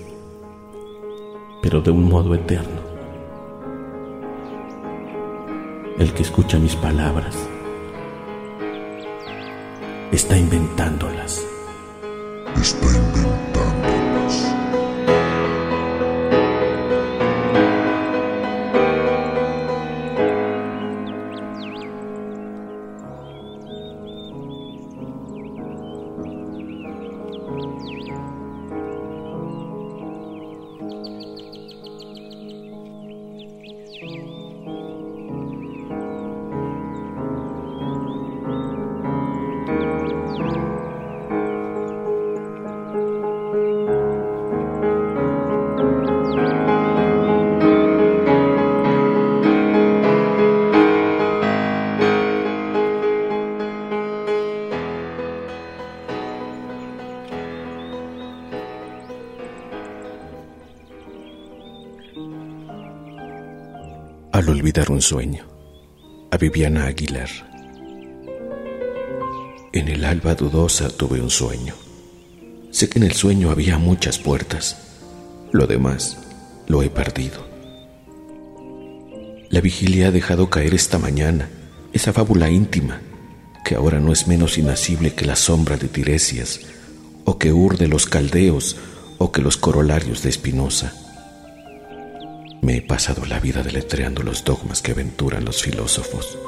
pero 1.62 1.80
de 1.80 1.90
un 1.90 2.06
modo 2.06 2.34
eterno. 2.34 2.84
El 5.98 6.12
que 6.12 6.22
escucha 6.22 6.58
mis 6.58 6.76
palabras 6.76 7.48
está 10.12 10.36
inventándolas. 10.36 11.46
Está 12.60 12.86
inventando. 12.86 13.85
Olvidar 64.76 64.92
un 64.92 65.00
sueño, 65.00 65.46
a 66.30 66.36
Viviana 66.36 66.84
Aguilar. 66.84 67.30
En 69.72 69.88
el 69.88 70.04
alba 70.04 70.34
dudosa 70.34 70.90
tuve 70.90 71.18
un 71.18 71.30
sueño. 71.30 71.74
Sé 72.72 72.90
que 72.90 72.98
en 72.98 73.04
el 73.04 73.12
sueño 73.12 73.50
había 73.50 73.78
muchas 73.78 74.18
puertas. 74.18 74.76
Lo 75.50 75.66
demás 75.66 76.18
lo 76.68 76.82
he 76.82 76.90
perdido. 76.90 77.46
La 79.48 79.62
vigilia 79.62 80.08
ha 80.08 80.10
dejado 80.10 80.50
caer 80.50 80.74
esta 80.74 80.98
mañana 80.98 81.48
esa 81.94 82.12
fábula 82.12 82.50
íntima 82.50 83.00
que 83.64 83.76
ahora 83.76 83.98
no 83.98 84.12
es 84.12 84.26
menos 84.26 84.58
inacible 84.58 85.14
que 85.14 85.24
la 85.24 85.36
sombra 85.36 85.78
de 85.78 85.88
Tiresias, 85.88 86.60
o 87.24 87.38
que 87.38 87.50
Ur 87.50 87.78
de 87.78 87.88
los 87.88 88.04
caldeos, 88.04 88.76
o 89.16 89.32
que 89.32 89.40
los 89.40 89.56
corolarios 89.56 90.22
de 90.22 90.28
Espinosa 90.28 91.05
pasado 92.86 93.24
la 93.26 93.40
vida 93.40 93.62
deletreando 93.62 94.22
los 94.22 94.44
dogmas 94.44 94.80
que 94.80 94.92
aventuran 94.92 95.44
los 95.44 95.62
filósofos. 95.62 96.38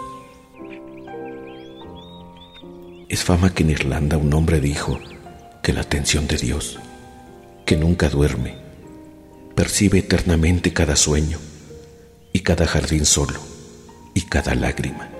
Es 3.08 3.24
fama 3.24 3.54
que 3.54 3.62
en 3.62 3.70
Irlanda 3.70 4.16
un 4.16 4.32
hombre 4.34 4.60
dijo 4.60 4.98
que 5.62 5.72
la 5.72 5.80
atención 5.80 6.26
de 6.26 6.36
Dios, 6.36 6.78
que 7.66 7.76
nunca 7.76 8.08
duerme, 8.08 8.56
percibe 9.54 9.98
eternamente 9.98 10.72
cada 10.72 10.96
sueño 10.96 11.38
y 12.32 12.40
cada 12.40 12.66
jardín 12.66 13.04
solo 13.04 13.40
y 14.14 14.22
cada 14.22 14.54
lágrima. 14.54 15.10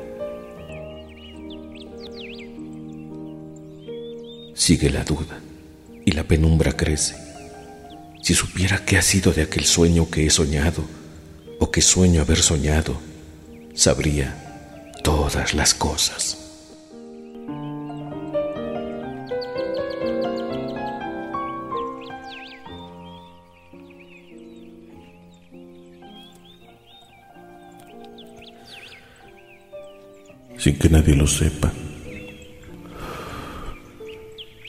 Sigue 4.54 4.90
la 4.90 5.04
duda 5.04 5.40
y 6.04 6.12
la 6.12 6.24
penumbra 6.24 6.72
crece. 6.72 7.16
Si 8.22 8.34
supiera 8.34 8.84
qué 8.84 8.98
ha 8.98 9.02
sido 9.02 9.32
de 9.32 9.42
aquel 9.42 9.64
sueño 9.64 10.10
que 10.10 10.26
he 10.26 10.30
soñado 10.30 10.84
o 11.58 11.70
que 11.70 11.80
sueño 11.80 12.22
haber 12.22 12.38
soñado, 12.38 12.96
sabría 13.74 14.92
todas 15.02 15.54
las 15.54 15.74
cosas. 15.74 16.48
sin 30.58 30.76
que 30.76 30.90
nadie 30.90 31.14
lo 31.14 31.26
sepa, 31.26 31.72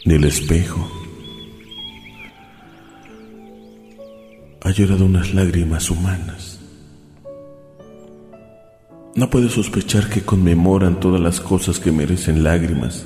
ni 0.05 0.13
el 0.13 0.23
espejo. 0.23 0.89
Ha 4.61 4.71
llorado 4.71 5.05
unas 5.05 5.33
lágrimas 5.33 5.89
humanas. 5.89 6.48
No 9.19 9.29
puede 9.29 9.49
sospechar 9.49 10.09
que 10.09 10.21
conmemoran 10.21 11.01
todas 11.01 11.19
las 11.19 11.41
cosas 11.41 11.77
que 11.77 11.91
merecen 11.91 12.41
lágrimas. 12.41 13.05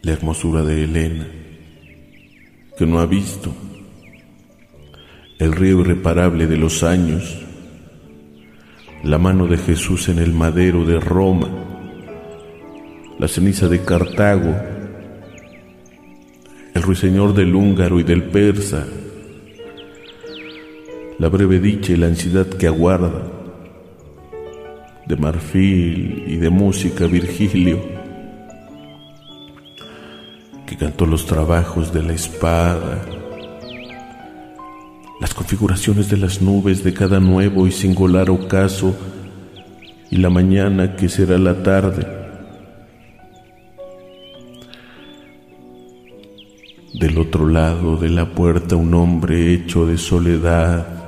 La 0.00 0.12
hermosura 0.12 0.62
de 0.62 0.84
Elena, 0.84 1.26
que 2.78 2.86
no 2.86 2.98
ha 2.98 3.04
visto. 3.04 3.54
El 5.38 5.52
río 5.52 5.80
irreparable 5.82 6.46
de 6.46 6.56
los 6.56 6.82
años 6.82 7.36
la 9.04 9.18
mano 9.18 9.46
de 9.46 9.58
Jesús 9.58 10.08
en 10.08 10.18
el 10.18 10.32
madero 10.32 10.86
de 10.86 10.98
Roma, 10.98 11.50
la 13.18 13.28
ceniza 13.28 13.68
de 13.68 13.84
Cartago, 13.84 14.56
el 16.72 16.82
ruiseñor 16.82 17.34
del 17.34 17.54
húngaro 17.54 18.00
y 18.00 18.04
del 18.04 18.22
persa, 18.22 18.86
la 21.18 21.28
breve 21.28 21.60
dicha 21.60 21.92
y 21.92 21.96
la 21.96 22.08
ansiedad 22.08 22.46
que 22.46 22.66
aguarda, 22.66 23.22
de 25.06 25.16
marfil 25.16 26.24
y 26.26 26.36
de 26.36 26.50
música 26.50 27.06
Virgilio, 27.06 27.80
que 30.66 30.76
cantó 30.76 31.06
los 31.06 31.24
trabajos 31.24 31.92
de 31.92 32.02
la 32.02 32.12
espada, 32.12 33.02
las 35.20 35.32
configuraciones 35.32 36.10
de 36.10 36.18
las 36.18 36.42
nubes 36.42 36.84
de 36.84 36.92
cada 36.92 37.18
nuevo 37.18 37.66
y 37.66 37.72
singular 37.72 38.28
ocaso 38.28 38.94
y 40.10 40.16
la 40.16 40.28
mañana 40.28 40.96
que 40.96 41.08
será 41.08 41.38
la 41.38 41.62
tarde. 41.62 42.06
Del 46.92 47.18
otro 47.18 47.46
lado 47.48 47.96
de 47.96 48.10
la 48.10 48.26
puerta 48.34 48.76
un 48.76 48.92
hombre 48.94 49.52
hecho 49.52 49.86
de 49.86 49.96
soledad, 49.96 51.05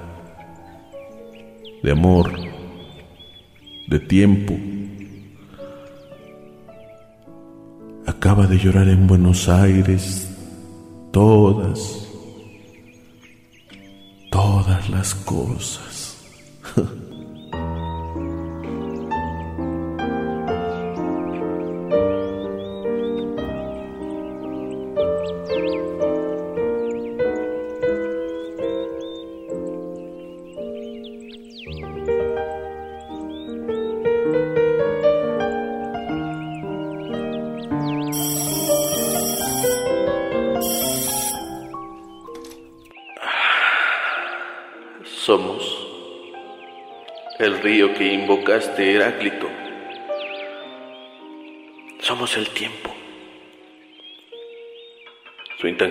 de 1.83 1.91
amor, 1.91 2.33
de 3.89 4.01
tiempo. 4.01 4.55
Acaba 8.07 8.47
de 8.47 8.59
llorar 8.59 8.89
en 8.89 9.07
Buenos 9.07 9.49
Aires 9.49 10.29
todas 11.12 12.09
todas 14.31 14.89
las 14.91 15.14
cosas. 15.14 15.88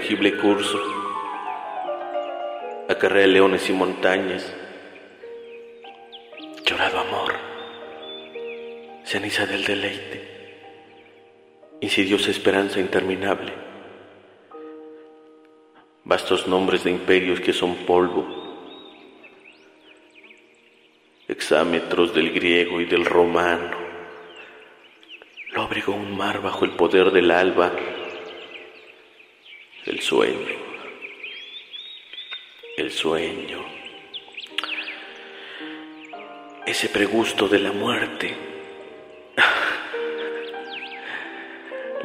Intangible 0.07 0.37
curso 0.37 0.79
acarrea 2.87 3.27
leones 3.27 3.69
y 3.69 3.73
montañas. 3.73 4.55
Llorado 6.65 6.99
amor, 6.99 7.33
ceniza 9.03 9.45
del 9.45 9.65
deleite, 9.65 10.61
insidiosa 11.81 12.31
esperanza 12.31 12.79
interminable. 12.79 13.51
Vastos 16.05 16.47
nombres 16.47 16.85
de 16.85 16.91
imperios 16.91 17.41
que 17.41 17.51
son 17.51 17.75
polvo 17.85 18.45
exámetros 21.27 22.13
del 22.13 22.31
griego 22.31 22.79
y 22.79 22.85
del 22.85 23.05
romano. 23.05 23.71
Lóbrego 25.51 25.93
un 25.93 26.15
mar 26.15 26.41
bajo 26.41 26.63
el 26.63 26.71
poder 26.71 27.11
del 27.11 27.31
alba, 27.31 27.73
el 29.87 30.01
sueño, 30.01 30.55
el 32.75 32.91
sueño, 32.91 33.63
ese 36.65 36.89
pregusto 36.89 37.47
de 37.47 37.59
la 37.59 37.71
muerte, 37.71 38.35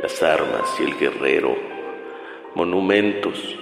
las 0.00 0.22
armas 0.22 0.62
y 0.78 0.84
el 0.84 0.96
guerrero, 0.96 1.56
monumentos, 2.54 3.58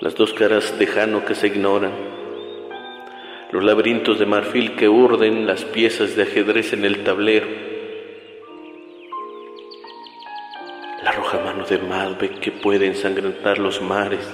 las 0.00 0.16
dos 0.16 0.34
caras 0.34 0.76
de 0.76 0.86
Jano 0.88 1.24
que 1.24 1.36
se 1.36 1.46
ignoran. 1.46 1.92
Los 3.52 3.62
laberintos 3.62 4.18
de 4.18 4.26
marfil 4.26 4.74
que 4.74 4.88
urden 4.88 5.46
las 5.46 5.64
piezas 5.64 6.16
de 6.16 6.24
ajedrez 6.24 6.72
en 6.72 6.84
el 6.84 7.04
tablero, 7.04 7.46
roja 11.64 11.64
mano 11.64 11.68
de 11.68 11.78
Malbec 11.78 12.40
que 12.40 12.52
puede 12.52 12.86
ensangrentar 12.86 13.58
los 13.58 13.80
mares, 13.80 14.26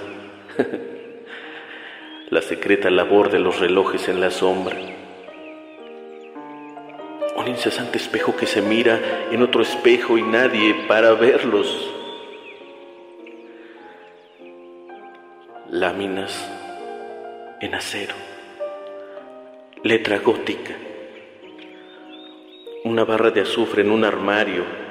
la 2.30 2.42
secreta 2.42 2.90
labor 2.90 3.30
de 3.30 3.38
los 3.38 3.60
relojes 3.60 4.08
en 4.08 4.20
la 4.20 4.30
sombra, 4.30 4.76
un 7.36 7.48
incesante 7.48 7.98
espejo 7.98 8.36
que 8.36 8.46
se 8.46 8.62
mira 8.62 9.00
en 9.30 9.42
otro 9.42 9.62
espejo 9.62 10.18
y 10.18 10.22
nadie 10.22 10.74
para 10.88 11.12
verlos. 11.12 11.94
Láminas 15.70 16.50
en 17.60 17.74
acero 17.74 18.14
letra 19.82 20.18
gótica, 20.18 20.74
una 22.84 23.04
barra 23.04 23.30
de 23.30 23.40
azufre 23.40 23.80
en 23.80 23.90
un 23.90 24.04
armario, 24.04 24.89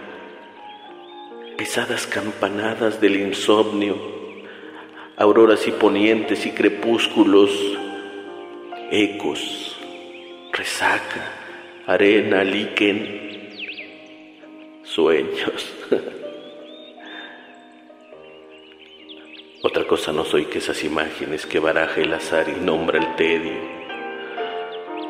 pesadas 1.59 2.07
campanadas 2.07 3.01
del 3.01 3.17
insomnio, 3.17 3.97
auroras 5.17 5.67
y 5.67 5.71
ponientes 5.71 6.45
y 6.45 6.51
crepúsculos, 6.51 7.51
ecos, 8.89 9.77
resaca, 10.53 11.33
arena, 11.85 12.45
líquen, 12.45 13.59
sueños. 14.83 15.75
Otra 19.61 19.85
cosa 19.85 20.13
no 20.13 20.23
soy 20.23 20.45
que 20.45 20.59
esas 20.59 20.81
imágenes 20.85 21.45
que 21.45 21.59
baraja 21.59 21.99
el 21.99 22.13
azar 22.13 22.47
y 22.47 22.53
nombra 22.53 22.99
el 22.99 23.17
tedio 23.17 23.57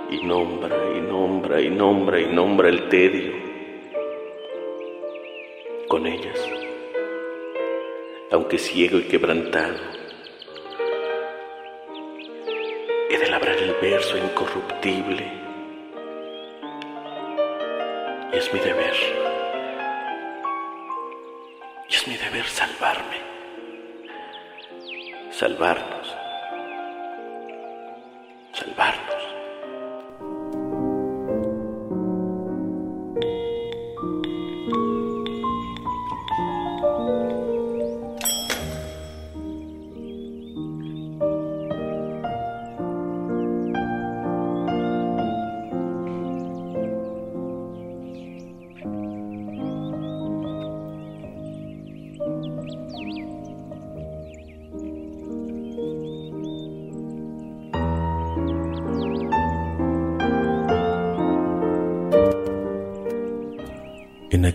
y 0.10 0.24
nombra 0.24 0.76
y 0.98 1.02
nombra 1.02 1.62
y 1.62 1.70
nombra 1.70 2.20
y 2.20 2.26
nombra 2.26 2.70
el 2.70 2.90
tedio 2.90 3.49
con 5.90 6.08
ellas, 6.08 6.40
aunque 8.32 8.58
ciego 8.58 9.00
y 9.00 9.04
quebrantado, 9.04 9.80
he 13.10 13.18
de 13.18 13.30
labrar 13.30 13.58
el 13.58 13.74
verso 13.82 14.16
incorruptible 14.18 15.40
Y 18.32 18.38
es 18.38 18.54
mi 18.54 18.60
deber. 18.60 18.94
Y 21.90 21.96
es 21.96 22.08
mi 22.08 22.16
deber 22.16 22.46
salvarme. 22.46 23.18
Salvarnos. 25.32 26.16
Salvarnos. 28.54 29.19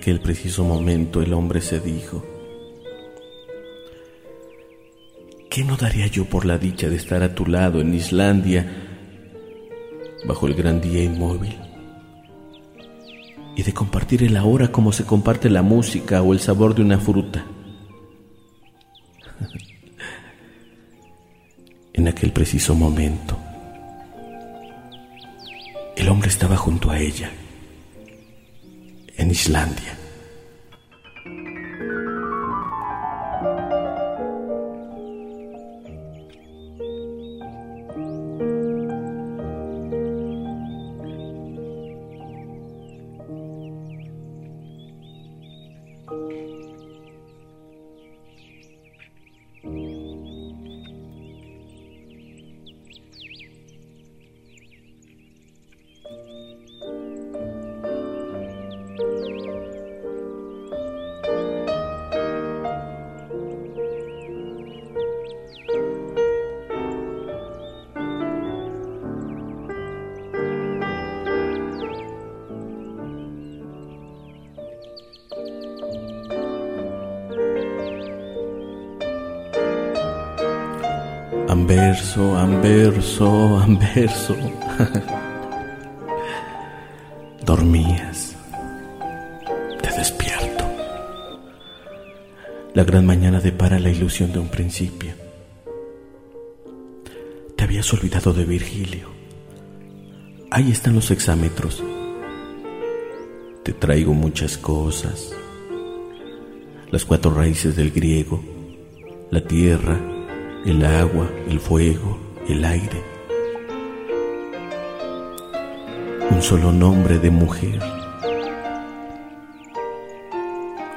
Aquel 0.05 0.21
preciso 0.21 0.65
momento 0.65 1.23
el 1.23 1.33
hombre 1.33 1.63
se 1.63 1.81
dijo, 1.81 2.23
¿qué 5.49 5.65
no 5.65 5.79
daría 5.79 6.07
yo 6.09 6.27
por 6.27 6.45
la 6.45 6.59
dicha 6.59 6.91
de 6.91 6.97
estar 6.97 7.23
a 7.23 7.35
tu 7.35 7.47
lado 7.47 7.81
en 7.81 7.95
Islandia 7.95 8.71
bajo 10.27 10.47
el 10.47 10.53
gran 10.53 10.83
día 10.83 11.03
inmóvil? 11.03 11.57
Y 13.57 13.63
de 13.63 13.73
compartir 13.73 14.25
el 14.25 14.37
ahora 14.37 14.71
como 14.71 14.93
se 14.93 15.07
comparte 15.07 15.49
la 15.49 15.63
música 15.63 16.21
o 16.21 16.35
el 16.35 16.41
sabor 16.41 16.75
de 16.75 16.83
una 16.83 16.99
fruta. 16.99 17.47
en 21.95 22.09
aquel 22.09 22.31
preciso 22.31 22.75
momento, 22.75 23.39
el 25.97 26.07
hombre 26.11 26.29
estaba 26.29 26.59
junto 26.59 26.91
a 26.91 26.99
ella 26.99 27.31
Islandia. 29.35 30.04
Anverso, 81.55 82.37
anverso, 82.37 83.59
anverso. 83.61 84.37
Dormías. 87.47 88.35
Te 89.81 89.91
despierto. 89.97 90.65
La 92.75 92.83
gran 92.83 93.07
mañana 93.07 93.39
depara 93.39 93.79
la 93.79 93.89
ilusión 93.89 94.33
de 94.33 94.41
un 94.41 94.49
principio. 94.49 95.15
Te 97.55 97.63
habías 97.63 97.95
olvidado 97.95 98.33
de 98.33 98.47
Virgilio. 98.47 99.11
Ahí 100.51 100.73
están 100.73 100.97
los 100.97 101.13
exámetros. 101.13 101.81
Te 103.63 103.73
traigo 103.73 104.13
muchas 104.13 104.59
cosas. 104.59 105.31
Las 106.91 107.05
cuatro 107.05 107.33
raíces 107.33 107.77
del 107.77 107.93
griego, 107.93 108.43
la 109.31 109.41
tierra, 109.41 110.14
el 110.65 110.83
agua, 110.83 111.31
el 111.47 111.61
fuego, 111.61 112.19
el 112.49 112.65
aire. 112.65 113.03
Un 116.31 116.41
solo 116.41 116.73
nombre 116.73 117.19
de 117.19 117.31
mujer. 117.31 117.79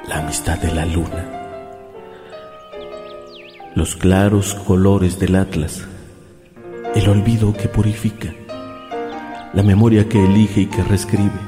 La 0.07 0.20
amistad 0.20 0.57
de 0.59 0.74
la 0.74 0.86
luna. 0.86 1.34
Los 3.76 3.97
claros 3.97 4.55
colores 4.55 5.20
del 5.20 5.36
atlas. 5.36 5.86
El 6.95 7.09
olvido 7.09 7.53
que 7.53 7.68
purifica. 7.68 8.34
La 9.53 9.63
memoria 9.63 10.07
que 10.07 10.24
elige 10.24 10.61
y 10.61 10.65
que 10.68 10.82
reescribe. 10.84 11.41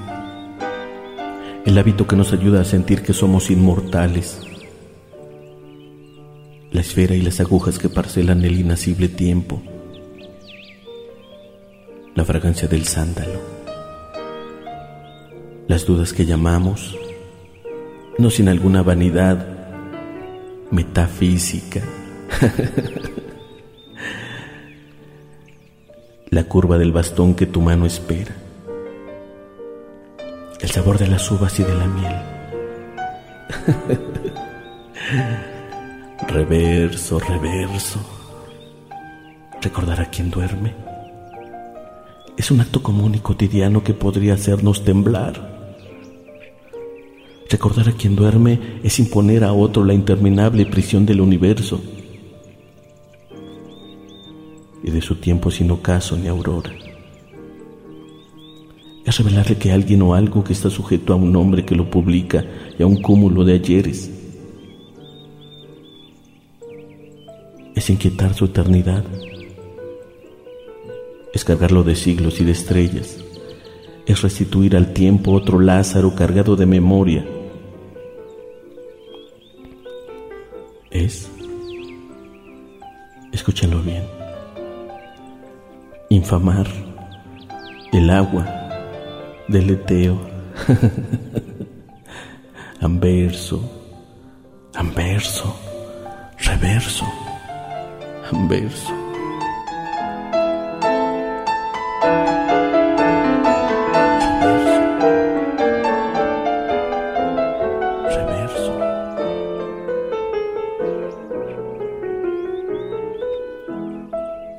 El 1.65 1.77
hábito 1.77 2.05
que 2.05 2.17
nos 2.17 2.33
ayuda 2.33 2.61
a 2.61 2.65
sentir 2.65 3.01
que 3.01 3.13
somos 3.13 3.49
inmortales 3.49 4.48
esfera 6.89 7.13
y 7.13 7.21
las 7.21 7.39
agujas 7.39 7.77
que 7.77 7.87
parcelan 7.87 8.43
el 8.43 8.59
inacible 8.59 9.09
tiempo, 9.09 9.61
la 12.15 12.25
fragancia 12.25 12.67
del 12.67 12.85
sándalo, 12.85 13.39
las 15.67 15.85
dudas 15.85 16.13
que 16.13 16.25
llamamos, 16.25 16.97
no 18.17 18.31
sin 18.31 18.49
alguna 18.49 18.81
vanidad 18.81 19.45
metafísica, 20.71 21.81
la 26.31 26.43
curva 26.45 26.79
del 26.79 26.91
bastón 26.91 27.35
que 27.35 27.45
tu 27.45 27.61
mano 27.61 27.85
espera, 27.85 28.33
el 30.59 30.71
sabor 30.71 30.97
de 30.97 31.07
las 31.07 31.29
uvas 31.29 31.59
y 31.59 31.63
de 31.63 31.75
la 31.75 31.85
miel. 31.85 32.15
Reverso, 36.27 37.17
reverso. 37.19 37.99
Recordar 39.61 40.01
a 40.01 40.09
quien 40.09 40.29
duerme 40.29 40.73
es 42.37 42.51
un 42.51 42.61
acto 42.61 42.83
común 42.83 43.15
y 43.15 43.19
cotidiano 43.19 43.83
que 43.83 43.93
podría 43.93 44.33
hacernos 44.33 44.83
temblar. 44.83 45.73
Recordar 47.49 47.89
a 47.89 47.93
quien 47.93 48.15
duerme 48.15 48.59
es 48.83 48.99
imponer 48.99 49.43
a 49.43 49.53
otro 49.53 49.83
la 49.83 49.93
interminable 49.93 50.65
prisión 50.65 51.05
del 51.05 51.21
universo 51.21 51.81
y 54.83 54.91
de 54.91 55.01
su 55.01 55.15
tiempo 55.15 55.49
sin 55.49 55.71
ocaso 55.71 56.15
ni 56.15 56.27
aurora. 56.27 56.71
Es 59.05 59.17
revelarle 59.17 59.57
que 59.57 59.71
alguien 59.71 60.01
o 60.03 60.13
algo 60.13 60.43
que 60.43 60.53
está 60.53 60.69
sujeto 60.69 61.13
a 61.13 61.15
un 61.15 61.31
nombre 61.31 61.65
que 61.65 61.75
lo 61.75 61.89
publica 61.89 62.45
y 62.77 62.83
a 62.83 62.87
un 62.87 63.01
cúmulo 63.01 63.43
de 63.43 63.53
ayeres 63.53 64.18
es 67.79 67.89
inquietar 67.89 68.33
su 68.33 68.43
eternidad, 68.43 69.05
es 71.33 71.45
cargarlo 71.45 71.83
de 71.83 71.95
siglos 71.95 72.41
y 72.41 72.43
de 72.43 72.51
estrellas, 72.51 73.17
es 74.05 74.21
restituir 74.21 74.75
al 74.75 74.91
tiempo 74.91 75.31
otro 75.31 75.61
Lázaro 75.61 76.13
cargado 76.13 76.57
de 76.57 76.65
memoria, 76.65 77.25
es, 80.91 81.29
escúchenlo 83.31 83.81
bien, 83.81 84.03
infamar 86.09 86.67
el 87.93 88.09
agua 88.09 88.45
del 89.47 89.69
eteo, 89.69 90.19
anverso, 92.81 93.71
anverso, 94.73 95.55
reverso 96.39 97.05
verso. 98.31 98.93
Reverso. 108.09 108.79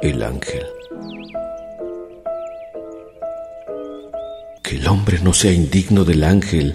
El 0.00 0.22
ángel. 0.22 0.66
Que 4.62 4.76
el 4.76 4.86
hombre 4.88 5.18
no 5.22 5.32
sea 5.32 5.52
indigno 5.52 6.04
del 6.04 6.24
ángel, 6.24 6.74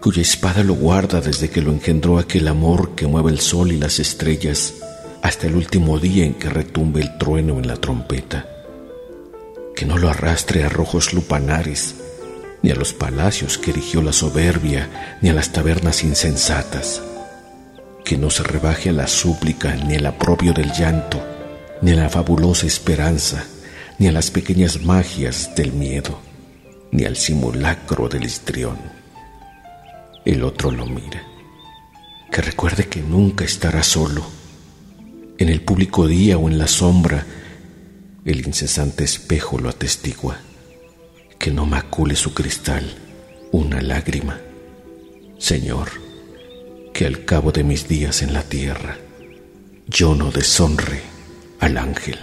cuya 0.00 0.22
espada 0.22 0.62
lo 0.62 0.74
guarda 0.74 1.20
desde 1.20 1.50
que 1.50 1.62
lo 1.62 1.72
engendró 1.72 2.18
aquel 2.18 2.48
amor 2.48 2.94
que 2.94 3.06
mueve 3.06 3.30
el 3.30 3.40
sol 3.40 3.72
y 3.72 3.78
las 3.78 3.98
estrellas 3.98 4.83
hasta 5.24 5.46
el 5.46 5.56
último 5.56 5.98
día 5.98 6.26
en 6.26 6.34
que 6.34 6.50
retumbe 6.50 7.00
el 7.00 7.16
trueno 7.16 7.58
en 7.58 7.66
la 7.66 7.76
trompeta. 7.76 8.46
Que 9.74 9.86
no 9.86 9.96
lo 9.96 10.10
arrastre 10.10 10.64
a 10.64 10.68
rojos 10.68 11.14
lupanares, 11.14 11.94
ni 12.62 12.70
a 12.70 12.74
los 12.74 12.92
palacios 12.92 13.56
que 13.56 13.70
erigió 13.70 14.02
la 14.02 14.12
soberbia, 14.12 15.16
ni 15.22 15.30
a 15.30 15.32
las 15.32 15.50
tabernas 15.50 16.04
insensatas. 16.04 17.00
Que 18.04 18.18
no 18.18 18.28
se 18.28 18.42
rebaje 18.42 18.90
a 18.90 18.92
la 18.92 19.06
súplica, 19.06 19.74
ni 19.76 19.96
al 19.96 20.04
aprobio 20.04 20.52
del 20.52 20.72
llanto, 20.72 21.24
ni 21.80 21.92
a 21.92 21.96
la 21.96 22.10
fabulosa 22.10 22.66
esperanza, 22.66 23.46
ni 23.98 24.08
a 24.08 24.12
las 24.12 24.30
pequeñas 24.30 24.82
magias 24.82 25.54
del 25.56 25.72
miedo, 25.72 26.18
ni 26.92 27.06
al 27.06 27.16
simulacro 27.16 28.10
del 28.10 28.24
histrión. 28.24 28.76
El 30.26 30.44
otro 30.44 30.70
lo 30.70 30.84
mira. 30.84 31.22
Que 32.30 32.42
recuerde 32.42 32.88
que 32.88 33.00
nunca 33.00 33.46
estará 33.46 33.82
solo 33.82 34.43
en 35.38 35.48
el 35.48 35.60
público 35.60 36.06
día 36.06 36.38
o 36.38 36.48
en 36.48 36.58
la 36.58 36.66
sombra, 36.66 37.26
el 38.24 38.46
incesante 38.46 39.04
espejo 39.04 39.58
lo 39.58 39.68
atestigua, 39.68 40.38
que 41.38 41.50
no 41.50 41.66
macule 41.66 42.16
su 42.16 42.32
cristal 42.32 42.94
una 43.52 43.80
lágrima. 43.82 44.40
Señor, 45.38 45.90
que 46.92 47.06
al 47.06 47.24
cabo 47.24 47.52
de 47.52 47.64
mis 47.64 47.88
días 47.88 48.22
en 48.22 48.32
la 48.32 48.42
tierra, 48.42 48.96
yo 49.86 50.14
no 50.14 50.30
deshonre 50.30 51.02
al 51.60 51.76
ángel. 51.76 52.18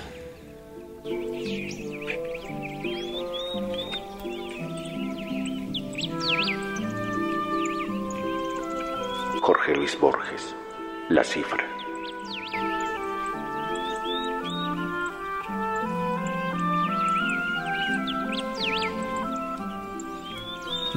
Jorge 9.42 9.76
Luis 9.76 9.98
Borges, 10.00 10.56
La 11.10 11.24
Cifra. 11.24 11.81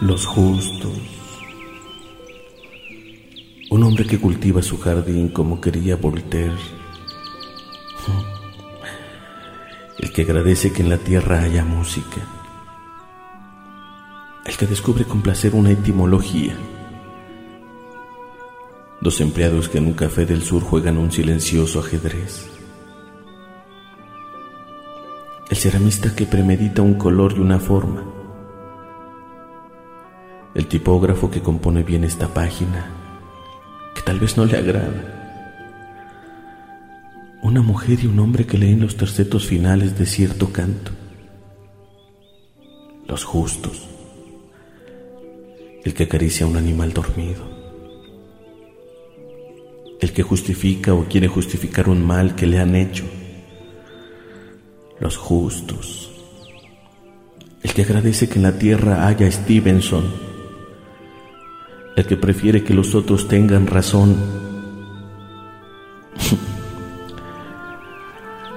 Los 0.01 0.27
justos. 0.27 0.93
Un 3.71 3.83
hombre 3.83 4.07
que 4.07 4.19
cultiva 4.19 4.63
su 4.63 4.79
jardín 4.79 5.29
como 5.29 5.61
quería 5.61 5.97
Voltaire. 5.97 6.53
El 9.99 10.13
que 10.13 10.23
agradece 10.23 10.73
que 10.73 10.83
en 10.83 10.91
la 10.91 10.99
tierra 10.99 11.43
haya 11.43 11.65
música. 11.65 12.21
El 14.45 14.57
que 14.57 14.67
descubre 14.67 15.05
con 15.05 15.23
placer 15.23 15.55
una 15.55 15.71
etimología. 15.71 16.57
Dos 19.01 19.21
empleados 19.21 19.69
que 19.69 19.79
en 19.79 19.87
un 19.87 19.95
café 19.95 20.27
del 20.27 20.43
sur 20.43 20.63
juegan 20.63 20.99
un 20.99 21.13
silencioso 21.13 21.79
ajedrez. 21.81 22.51
El 25.51 25.57
ceramista 25.57 26.15
que 26.15 26.27
premedita 26.27 26.83
un 26.83 26.95
color 26.95 27.35
y 27.37 27.41
una 27.41 27.61
forma 27.61 28.24
el 30.55 30.69
tipógrafo 30.69 31.31
que 31.31 31.43
compone 31.43 31.83
bien 31.83 32.05
esta 32.05 32.33
página, 32.33 32.87
que 33.95 34.03
tal 34.03 34.21
vez 34.21 34.37
no 34.37 34.45
le 34.45 34.57
agrada. 34.57 35.11
Una 37.43 37.61
mujer 37.61 37.99
y 38.03 38.07
un 38.07 38.19
hombre 38.21 38.47
que 38.47 38.57
leen 38.57 38.81
los 38.81 38.97
tercetos 38.97 39.47
finales 39.47 39.99
de 39.99 40.07
cierto 40.07 40.53
canto. 40.53 40.93
Los 43.07 43.25
justos. 43.25 43.87
El 45.85 45.93
que 45.93 46.05
acaricia 46.05 46.47
a 46.47 46.49
un 46.49 46.57
animal 46.57 46.93
dormido. 46.93 47.43
El 50.01 50.13
que 50.13 50.23
justifica 50.23 50.95
o 50.95 51.05
quiere 51.07 51.29
justificar 51.29 51.89
un 51.89 52.03
mal 52.07 52.35
que 52.35 52.47
le 52.47 52.61
han 52.61 52.77
hecho. 52.77 53.05
Los 55.01 55.17
justos. 55.17 56.13
El 57.63 57.75
que 57.75 57.83
agradece 57.83 58.29
que 58.29 58.37
en 58.37 58.45
la 58.45 58.57
tierra 58.57 59.07
haya 59.07 59.31
Stevenson 59.31 60.34
el 61.97 62.07
que 62.07 62.17
prefiere 62.17 62.65
que 62.65 62.75
los 62.75 62.95
otros 62.95 63.29
tengan 63.29 63.67
razón. 63.67 64.17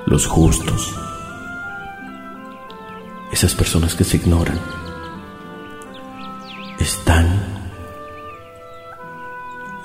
los 0.05 0.25
justos, 0.25 0.95
esas 3.31 3.53
personas 3.55 3.93
que 3.95 4.03
se 4.03 4.17
ignoran, 4.17 4.59
están, 6.79 7.27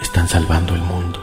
están 0.01 0.29
salvando 0.29 0.75
el 0.75 0.83
mundo. 0.83 1.22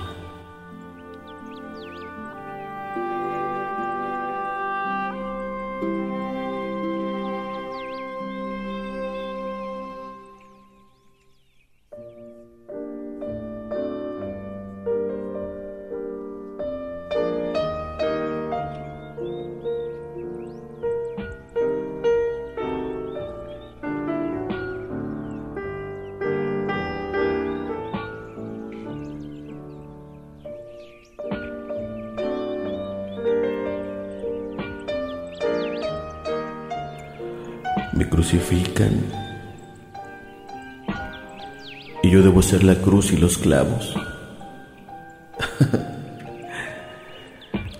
Yo 42.20 42.26
debo 42.26 42.42
ser 42.42 42.66
la 42.66 42.76
cruz 42.76 43.14
y 43.14 43.18
los 43.18 43.38
clavos. 43.38 43.96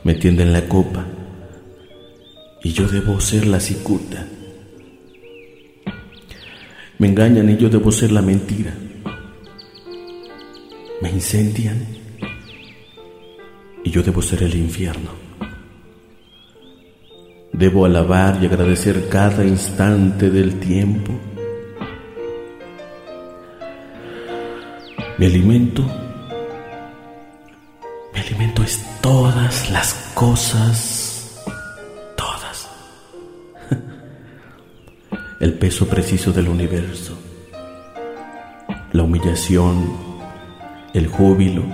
me 0.06 0.16
tienden 0.16 0.54
la 0.54 0.66
copa 0.66 1.06
y 2.64 2.72
yo 2.72 2.88
debo 2.88 3.20
ser 3.20 3.48
la 3.48 3.60
cicuta. 3.60 4.26
Me 7.00 7.08
engañan 7.08 7.50
y 7.50 7.58
yo 7.58 7.68
debo 7.68 7.92
ser 7.92 8.14
la 8.14 8.22
mentira. 8.22 8.74
Me 11.02 11.12
incendian 11.12 11.86
y 13.84 13.92
yo 13.92 14.02
debo 14.04 14.22
ser 14.22 14.44
el 14.44 14.56
infierno. 14.56 15.12
Debo 17.52 17.84
alabar 17.84 18.42
y 18.42 18.46
agradecer 18.46 19.10
cada 19.10 19.44
instante 19.44 20.30
del 20.30 20.62
tiempo. 20.62 21.29
Mi 25.20 25.26
alimento, 25.26 25.84
mi 28.14 28.20
alimento 28.22 28.64
es 28.64 28.82
todas 29.02 29.70
las 29.70 29.94
cosas, 30.14 31.44
todas. 32.16 32.70
El 35.42 35.56
peso 35.56 35.90
preciso 35.90 36.32
del 36.32 36.48
universo, 36.48 37.20
la 38.94 39.04
humillación, 39.04 39.92
el 40.94 41.08
júbilo. 41.08 41.66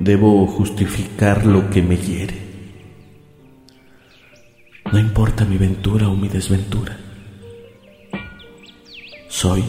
Debo 0.00 0.44
justificar 0.48 1.46
lo 1.46 1.70
que 1.70 1.82
me 1.82 1.98
hiere. 1.98 2.34
No 4.90 4.98
importa 4.98 5.44
mi 5.44 5.56
ventura 5.56 6.08
o 6.08 6.16
mi 6.16 6.26
desventura. 6.26 6.98
Soy, 9.28 9.62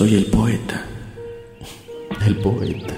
soy 0.00 0.14
el 0.14 0.24
poeta, 0.30 0.82
el 2.26 2.34
poeta. 2.38 2.94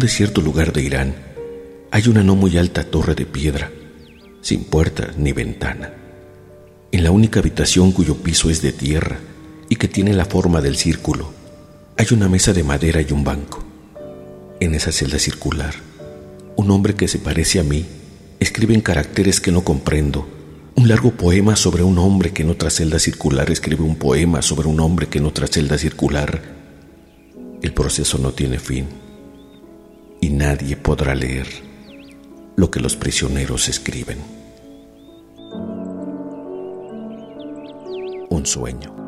Desierto 0.00 0.40
lugar 0.40 0.72
de 0.72 0.82
Irán 0.82 1.14
hay 1.92 2.08
una 2.08 2.24
no 2.24 2.34
muy 2.34 2.56
alta 2.56 2.84
torre 2.84 3.14
de 3.14 3.26
piedra, 3.26 3.70
sin 4.40 4.64
puerta 4.64 5.12
ni 5.16 5.32
ventana. 5.32 5.92
En 6.90 7.04
la 7.04 7.10
única 7.10 7.40
habitación 7.40 7.92
cuyo 7.92 8.16
piso 8.16 8.50
es 8.50 8.62
de 8.62 8.72
tierra, 8.72 9.18
y 9.68 9.76
que 9.76 9.88
tiene 9.88 10.12
la 10.14 10.24
forma 10.24 10.60
del 10.60 10.76
círculo. 10.76 11.32
Hay 11.96 12.06
una 12.12 12.28
mesa 12.28 12.52
de 12.52 12.64
madera 12.64 13.00
y 13.00 13.12
un 13.12 13.22
banco. 13.22 13.62
En 14.58 14.74
esa 14.74 14.90
celda 14.90 15.18
circular, 15.18 15.74
un 16.56 16.70
hombre 16.70 16.94
que 16.94 17.06
se 17.06 17.18
parece 17.18 17.60
a 17.60 17.62
mí 17.62 17.86
escribe 18.40 18.74
en 18.74 18.80
caracteres 18.80 19.40
que 19.40 19.52
no 19.52 19.62
comprendo 19.62 20.28
un 20.76 20.88
largo 20.88 21.10
poema 21.12 21.56
sobre 21.56 21.82
un 21.82 21.98
hombre 21.98 22.32
que 22.32 22.42
en 22.42 22.50
otra 22.50 22.70
celda 22.70 22.98
circular 22.98 23.50
escribe 23.50 23.82
un 23.82 23.96
poema 23.96 24.40
sobre 24.40 24.66
un 24.66 24.80
hombre 24.80 25.08
que 25.08 25.18
en 25.18 25.26
otra 25.26 25.46
celda 25.46 25.76
circular. 25.76 26.40
El 27.60 27.74
proceso 27.74 28.18
no 28.18 28.32
tiene 28.32 28.58
fin 28.58 28.99
nadie 30.40 30.74
podrá 30.74 31.14
leer 31.14 31.46
lo 32.56 32.70
que 32.70 32.80
los 32.80 32.96
prisioneros 32.96 33.68
escriben. 33.68 34.18
Un 38.30 38.46
sueño. 38.46 38.99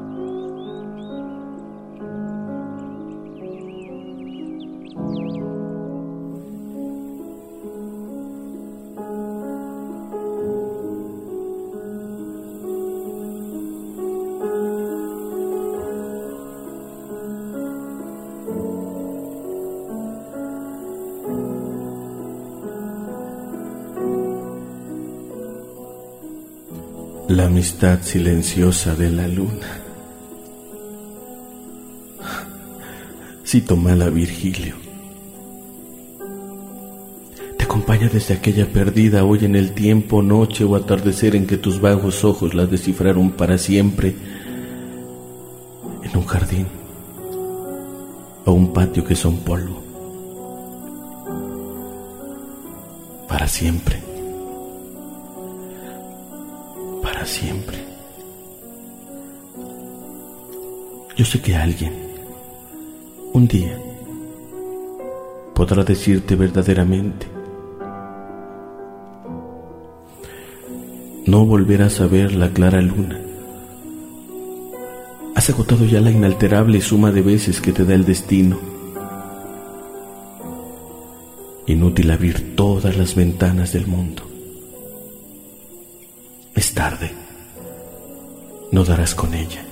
La 27.43 27.49
amistad 27.49 27.99
silenciosa 28.03 28.95
de 28.95 29.11
la 29.11 29.27
luna. 29.27 29.67
Cito 33.45 33.75
mal 33.75 34.01
a 34.03 34.11
Virgilio. 34.11 34.77
Te 37.59 37.65
acompaña 37.65 38.09
desde 38.09 38.35
aquella 38.35 38.73
perdida 38.73 39.25
hoy 39.25 39.45
en 39.45 39.57
el 39.57 39.73
tiempo, 39.73 40.23
noche 40.23 40.63
o 40.63 40.77
atardecer 40.77 41.35
en 41.35 41.49
que 41.49 41.57
tus 41.57 41.81
vagos 41.81 42.23
ojos 42.23 42.55
la 42.55 42.67
descifraron 42.67 43.33
para 43.33 43.59
siempre 43.59 44.15
en 46.05 46.17
un 46.17 46.25
jardín 46.25 46.69
o 48.45 48.53
un 48.53 48.73
patio 48.73 49.05
que 49.05 49.17
son 49.17 49.39
polvo. 49.39 49.83
Para 53.27 53.49
siempre. 53.49 54.12
Que 61.41 61.57
alguien, 61.57 61.95
un 63.33 63.49
día, 63.49 63.79
podrá 65.55 65.85
decirte 65.85 66.37
verdaderamente, 66.37 67.27
no 71.27 71.47
volverás 71.47 72.01
a 72.01 72.07
ver 72.07 72.35
la 72.35 72.51
clara 72.51 72.83
luna. 72.83 73.21
Has 75.35 75.49
agotado 75.49 75.87
ya 75.87 76.01
la 76.01 76.11
inalterable 76.11 76.81
suma 76.81 77.11
de 77.11 77.23
veces 77.23 77.61
que 77.61 77.73
te 77.73 77.85
da 77.85 77.95
el 77.95 78.05
destino. 78.05 78.59
Inútil 81.67 82.11
abrir 82.11 82.55
todas 82.55 82.97
las 82.97 83.15
ventanas 83.15 83.73
del 83.73 83.87
mundo. 83.87 84.25
Es 86.55 86.75
tarde. 86.75 87.13
No 88.73 88.85
darás 88.85 89.15
con 89.15 89.33
ella. 89.33 89.65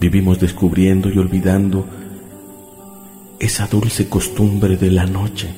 Vivimos 0.00 0.38
descubriendo 0.38 1.08
y 1.10 1.18
olvidando 1.18 1.86
esa 3.38 3.66
dulce 3.66 4.08
costumbre 4.08 4.76
de 4.76 4.90
la 4.90 5.06
noche. 5.06 5.54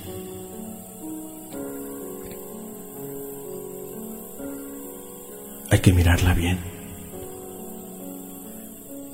Hay 5.70 5.78
que 5.78 5.93
mirarla 5.93 6.34
bien. 6.34 6.59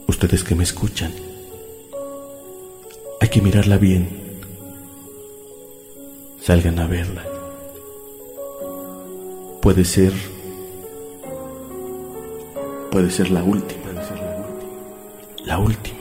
Ustedes 0.07 0.43
que 0.45 0.55
me 0.55 0.65
escuchan, 0.65 1.13
hay 3.21 3.29
que 3.29 3.43
mirarla 3.43 3.77
bien. 3.77 4.09
Salgan 6.41 6.79
a 6.79 6.87
verla 6.87 7.37
puede 9.67 9.85
ser 9.85 10.13
puede 12.93 13.11
ser 13.11 13.33
la 13.33 13.43
última, 13.43 13.86
la 15.47 15.59
última. 15.59 15.96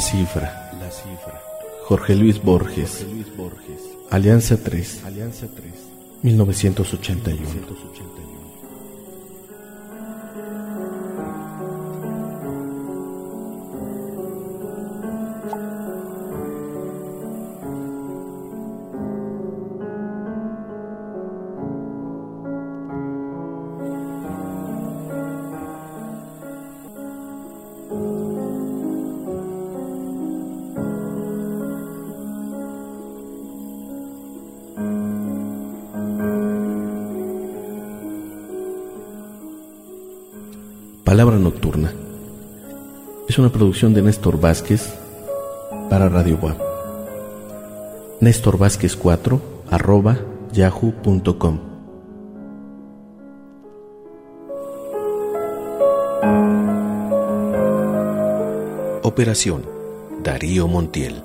La 0.00 0.06
cifra. 0.06 0.70
La 0.80 0.90
cifra. 0.90 1.42
Jorge 1.86 2.14
Luis 2.14 2.42
Borges. 2.42 3.00
Jorge 3.00 3.12
Luis 3.12 3.36
Borges. 3.36 3.80
Alianza 4.08 4.56
3. 4.56 5.04
Alianza 5.04 5.46
3. 5.46 5.74
1981. 6.22 7.38
1981. 7.38 7.99
Es 43.30 43.38
una 43.38 43.52
producción 43.52 43.94
de 43.94 44.02
Néstor 44.02 44.40
Vázquez 44.40 44.92
para 45.88 46.08
Radio 46.08 46.36
Web. 46.42 46.56
Néstor 48.18 48.58
Vázquez 48.58 48.96
4 48.96 49.40
arroba 49.70 50.18
yahoo.com. 50.52 51.60
Operación 59.04 59.64
Darío 60.24 60.66
Montiel. 60.66 61.22